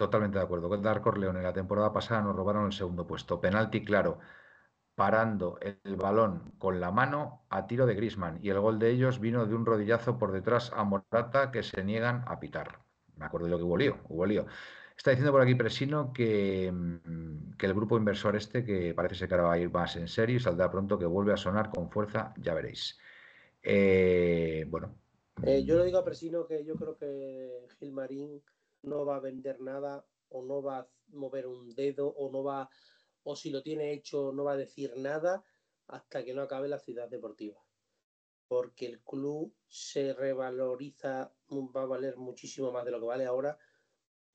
[0.00, 0.70] Totalmente de acuerdo.
[1.18, 3.38] León en la temporada pasada nos robaron el segundo puesto.
[3.38, 4.18] Penalti claro,
[4.94, 8.38] parando el balón con la mano a tiro de Grisman.
[8.42, 11.84] Y el gol de ellos vino de un rodillazo por detrás a Morata que se
[11.84, 12.78] niegan a pitar.
[13.14, 14.46] Me acuerdo de lo que hubo lío, hubo lío.
[14.96, 19.28] Está diciendo por aquí Presino que, mm, que el grupo inversor este, que parece ser
[19.28, 21.68] que ahora va a ir más en serio y saldrá pronto, que vuelve a sonar
[21.68, 22.98] con fuerza, ya veréis.
[23.62, 24.94] Eh, bueno.
[25.42, 28.42] Eh, yo le digo a Presino que yo creo que Gilmarín
[28.82, 32.70] no va a vender nada o no va a mover un dedo o no va
[33.22, 35.44] o si lo tiene hecho no va a decir nada
[35.88, 37.60] hasta que no acabe la ciudad deportiva.
[38.48, 43.58] Porque el club se revaloriza, va a valer muchísimo más de lo que vale ahora.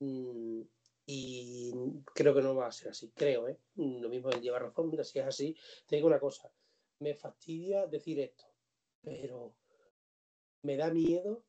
[0.00, 0.62] Mm,
[1.06, 1.72] y
[2.14, 3.58] creo que no va a ser así, creo, ¿eh?
[3.76, 6.50] Lo mismo él lleva razón, mira, si es así, te digo una cosa,
[6.98, 8.44] me fastidia decir esto,
[9.02, 9.54] pero
[10.62, 11.44] me da miedo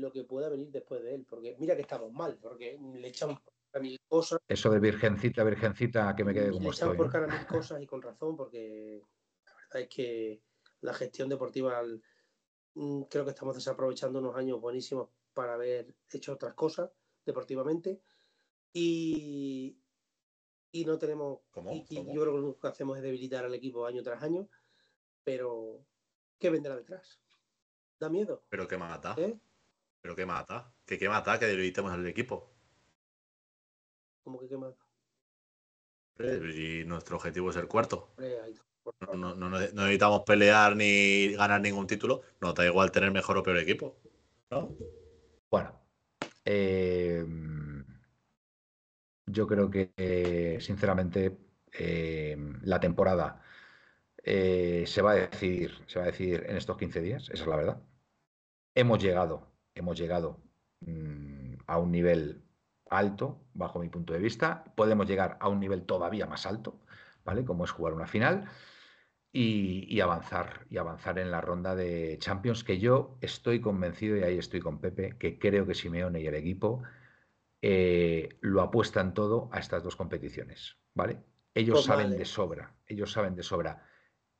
[0.00, 3.40] lo que pueda venir después de él, porque mira que estamos mal, porque le echamos
[3.40, 4.38] por mil cosas.
[4.48, 6.96] Eso de virgencita, virgencita, que me quede como le echamos estoy.
[6.96, 7.12] por ¿no?
[7.12, 9.02] cara mil cosas y con razón, porque
[9.44, 10.42] la verdad es que
[10.80, 11.82] la gestión deportiva
[12.74, 16.90] mm, creo que estamos desaprovechando unos años buenísimos para haber hecho otras cosas
[17.24, 18.00] deportivamente
[18.72, 19.76] y,
[20.72, 21.72] y no tenemos ¿Cómo?
[21.72, 22.14] y, y ¿Cómo?
[22.14, 24.48] yo creo que lo único que hacemos es debilitar al equipo año tras año
[25.24, 25.84] pero
[26.38, 27.20] ¿qué vendrá detrás?
[27.98, 28.44] ¿da miedo?
[28.48, 29.14] Pero que mata.
[29.18, 29.38] ¿eh?
[30.06, 30.72] Pero que mata.
[30.86, 32.36] Que qué mata que debilitemos al equipo.
[34.22, 34.84] como que qué mata?
[36.20, 38.14] Y nuestro objetivo es el cuarto.
[39.00, 42.22] No, no- no- no necesitamos pelear ni ganar ningún título.
[42.40, 43.96] Nos da igual tener mejor o peor equipo.
[44.52, 44.76] ¿No?
[45.50, 45.80] Bueno,
[46.44, 47.24] eh,
[49.26, 51.36] yo creo que, eh, sinceramente,
[51.72, 53.42] eh, la temporada
[54.24, 57.46] eh, se va a decidir, se va a decidir en estos 15 días, esa es
[57.48, 57.82] la verdad.
[58.74, 60.42] Hemos llegado, hemos llegado
[60.80, 62.44] mm, a un nivel
[62.90, 64.64] alto, bajo mi punto de vista.
[64.76, 66.80] Podemos llegar a un nivel todavía más alto,
[67.24, 67.44] ¿vale?
[67.44, 68.48] Como es jugar una final
[69.32, 74.22] y, y avanzar, y avanzar en la ronda de Champions, que yo estoy convencido, y
[74.22, 76.82] ahí estoy con Pepe, que creo que Simeone y el equipo
[77.62, 81.24] eh, lo apuestan todo a estas dos competiciones, ¿vale?
[81.54, 82.18] Ellos Pues saben vale.
[82.18, 83.88] de sobra, ellos saben de sobra.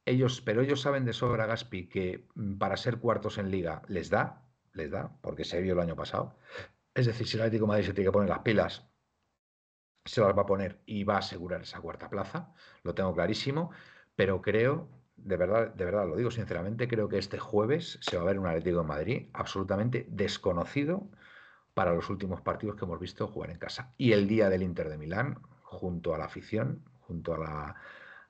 [0.06, 4.10] Ellos, pero ellos saben de sobra, Gaspi, que mm, para ser cuartos en liga les
[4.10, 4.45] da,
[4.76, 6.36] les da, porque se vio el año pasado.
[6.94, 8.88] Es decir, si el Atlético de Madrid se tiene que poner las pilas,
[10.04, 13.70] se las va a poner y va a asegurar esa cuarta plaza, lo tengo clarísimo,
[14.14, 18.22] pero creo, de verdad, de verdad, lo digo sinceramente, creo que este jueves se va
[18.22, 21.10] a ver un Atlético de Madrid absolutamente desconocido
[21.74, 23.92] para los últimos partidos que hemos visto jugar en casa.
[23.98, 27.76] Y el día del Inter de Milán, junto a la afición, junto a la,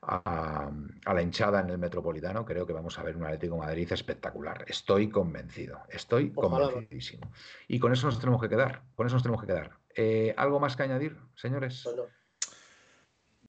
[0.01, 0.71] a,
[1.05, 3.91] a la hinchada en el Metropolitano, creo que vamos a ver un Atlético de Madrid
[3.91, 4.63] espectacular.
[4.67, 6.65] Estoy convencido, estoy Ojalá.
[6.71, 7.31] convencidísimo.
[7.67, 9.71] Y con eso nos tenemos que quedar, con eso nos tenemos que quedar.
[9.95, 11.81] Eh, ¿Algo más que añadir, señores?
[11.83, 12.03] Bueno,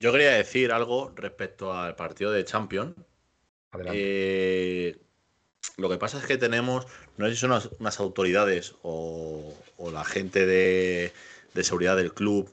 [0.01, 2.95] Yo quería decir algo respecto al partido de Champions.
[3.71, 3.99] Adelante.
[4.01, 4.99] Eh,
[5.77, 6.87] lo que pasa es que tenemos,
[7.19, 11.13] no sé si son unas, unas autoridades o, o la gente de,
[11.53, 12.49] de seguridad del club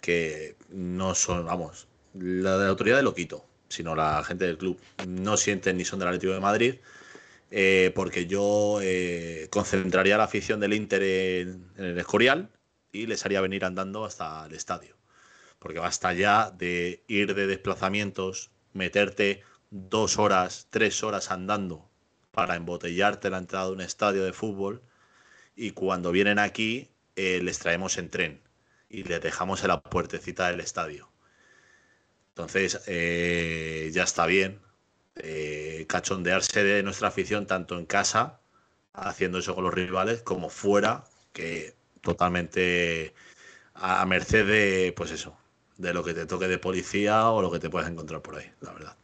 [0.00, 1.88] que no son, vamos,
[2.20, 5.84] la de la autoridad de lo quito, sino la gente del club no sienten ni
[5.84, 6.74] son del Atlético de Madrid,
[7.50, 12.50] eh, porque yo eh, concentraría la afición del Inter en, en el Escorial
[12.92, 14.96] y les haría venir andando hasta el estadio.
[15.58, 21.88] Porque basta ya de ir de desplazamientos, meterte dos horas, tres horas andando
[22.30, 24.82] para embotellarte la entrada de un estadio de fútbol
[25.56, 28.42] y cuando vienen aquí eh, les traemos en tren
[28.90, 31.08] y les dejamos en la puertecita del estadio.
[32.36, 34.60] Entonces, eh, ya está bien
[35.16, 38.40] eh, cachondearse de nuestra afición tanto en casa,
[38.92, 43.14] haciendo eso con los rivales, como fuera, que totalmente
[43.74, 45.36] a, a merced de, pues eso,
[45.78, 48.50] de lo que te toque de policía o lo que te puedas encontrar por ahí,
[48.60, 48.96] la verdad.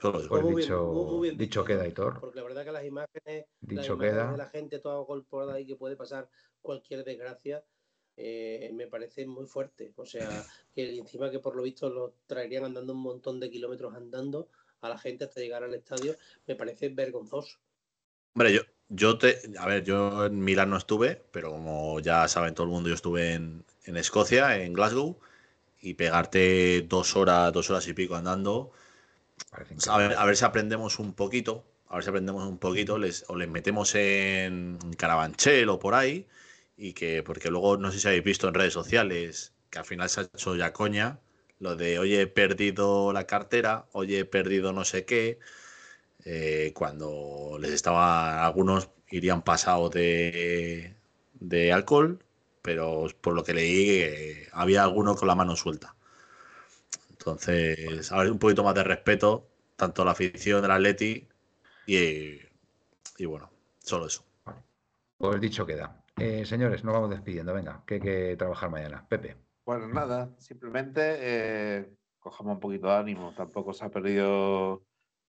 [0.00, 0.28] Solo eso.
[0.28, 1.88] Pues muy bien, dicho, muy- muy bien dicho dicho, queda.
[1.88, 2.20] Hitor.
[2.20, 4.32] porque la verdad que las imágenes, las Dicho imágenes queda.
[4.32, 6.28] de la gente toda golpeada ahí que puede pasar
[6.62, 7.64] cualquier desgracia
[8.20, 9.92] eh, me parece muy fuerte.
[9.96, 13.94] O sea, que encima que por lo visto lo traerían andando un montón de kilómetros
[13.94, 14.48] andando
[14.80, 16.16] a la gente hasta llegar al estadio,
[16.46, 17.58] me parece vergonzoso.
[18.34, 19.40] Hombre, yo, yo te.
[19.58, 22.96] A ver, yo en Milán no estuve, pero como ya saben todo el mundo, yo
[22.96, 25.18] estuve en, en Escocia, en Glasgow,
[25.80, 28.72] y pegarte dos horas, dos horas y pico andando.
[29.88, 31.64] A, ver, a ver si aprendemos un poquito.
[31.86, 32.98] A ver si aprendemos un poquito.
[32.98, 36.26] Les, o les metemos en Carabanchel o por ahí.
[36.78, 40.08] Y que, porque luego no sé si habéis visto en redes sociales que al final
[40.08, 41.20] se ha hecho ya coña.
[41.60, 45.38] Lo de, oye, he perdido la cartera, oye, he perdido no sé qué
[46.24, 50.96] eh, cuando les estaba, algunos irían pasados de,
[51.34, 52.24] de alcohol,
[52.62, 55.96] pero por lo que leí eh, había alguno con la mano suelta.
[57.10, 61.26] Entonces, a ver, un poquito más de respeto, tanto a la afición del Atleti
[61.86, 62.38] y,
[63.18, 63.50] y bueno,
[63.80, 64.24] solo eso.
[65.16, 66.02] Pues dicho queda.
[66.20, 67.54] Eh, señores, nos vamos despidiendo.
[67.54, 69.06] Venga, que hay que trabajar mañana.
[69.08, 69.36] Pepe.
[69.64, 73.32] Bueno, nada, simplemente eh, cojamos un poquito de ánimo.
[73.36, 74.82] Tampoco se ha perdido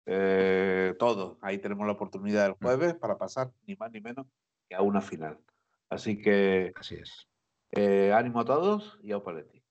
[0.05, 1.37] eh, todo.
[1.41, 4.25] Ahí tenemos la oportunidad el jueves para pasar ni más ni menos
[4.67, 5.37] que a una final.
[5.89, 7.27] Así que Así es.
[7.71, 9.61] eh, ánimo a todos y a Opaletti.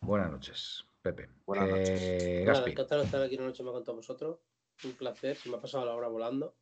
[0.00, 0.84] Buenas noches.
[1.02, 1.28] Pepe.
[1.46, 2.00] Buenas noches.
[2.02, 4.38] Eh, Nada, Gaspi, encantado de estar aquí una noche más con todos vosotros.
[4.84, 6.56] Un placer, se me ha pasado la hora volando.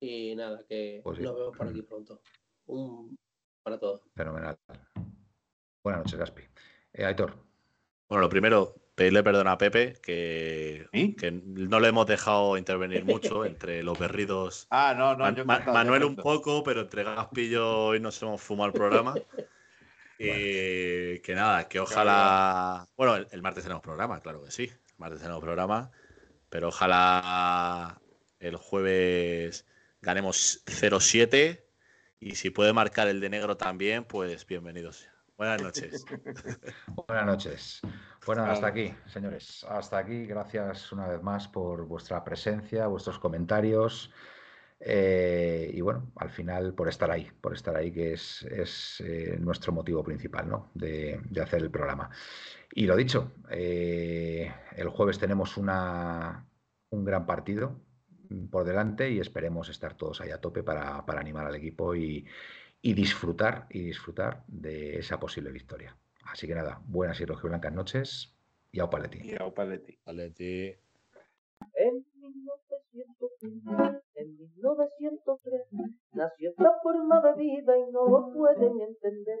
[0.00, 1.22] Y nada, que Pues sí.
[1.24, 2.20] nos vemos por aquí pronto.
[2.66, 3.16] Un
[3.62, 4.02] para todos.
[4.14, 4.56] fenomenal.
[5.82, 6.42] Buenas noches, Gaspi.
[6.92, 7.34] Eh, Aitor,
[8.08, 11.14] Bueno, lo primero, pedirle perdón a Pepe, que, ¿Sí?
[11.16, 14.66] que no le hemos dejado intervenir mucho entre los berridos.
[14.70, 17.86] Ah, no, no, Man- yo Ma- encantado, Manuel un poco, pero entre Gaspi y yo
[17.86, 19.14] hoy nos hemos fumado el programa.
[20.18, 22.88] Y que nada, que ojalá.
[22.96, 24.62] Bueno, el, el martes tenemos programa, claro que sí.
[24.64, 25.90] El martes tenemos programa,
[26.48, 28.00] pero ojalá
[28.40, 29.66] el jueves
[30.00, 31.65] ganemos 0-7
[32.26, 35.06] y si puede marcar el de negro también, pues bienvenidos.
[35.38, 36.04] Buenas noches.
[37.06, 37.80] buenas noches.
[38.26, 39.64] Bueno, hasta aquí, señores.
[39.68, 40.26] Hasta aquí.
[40.26, 44.10] Gracias una vez más por vuestra presencia, vuestros comentarios.
[44.80, 49.36] eh, y bueno, al final por estar ahí, por estar ahí, que es, es, eh,
[49.38, 50.70] nuestro motivo principal ¿no?
[50.74, 52.10] de, de hacer el programa.
[52.72, 56.44] Y lo dicho, eh, el jueves tenemos una,
[56.90, 57.85] un gran partido
[58.50, 62.26] por delante y esperemos estar todos ahí a tope para, para animar al equipo y,
[62.82, 65.96] y disfrutar y disfrutar de esa posible victoria.
[66.24, 68.36] Así que nada, buenas y rojiblancas noches
[68.72, 69.18] y au paleti.
[69.22, 69.98] Y a Opaletti.
[70.04, 70.76] Atleti.
[71.74, 75.62] En 1903, en 1903,
[76.12, 79.40] nació esta forma de vida y no lo pueden entender.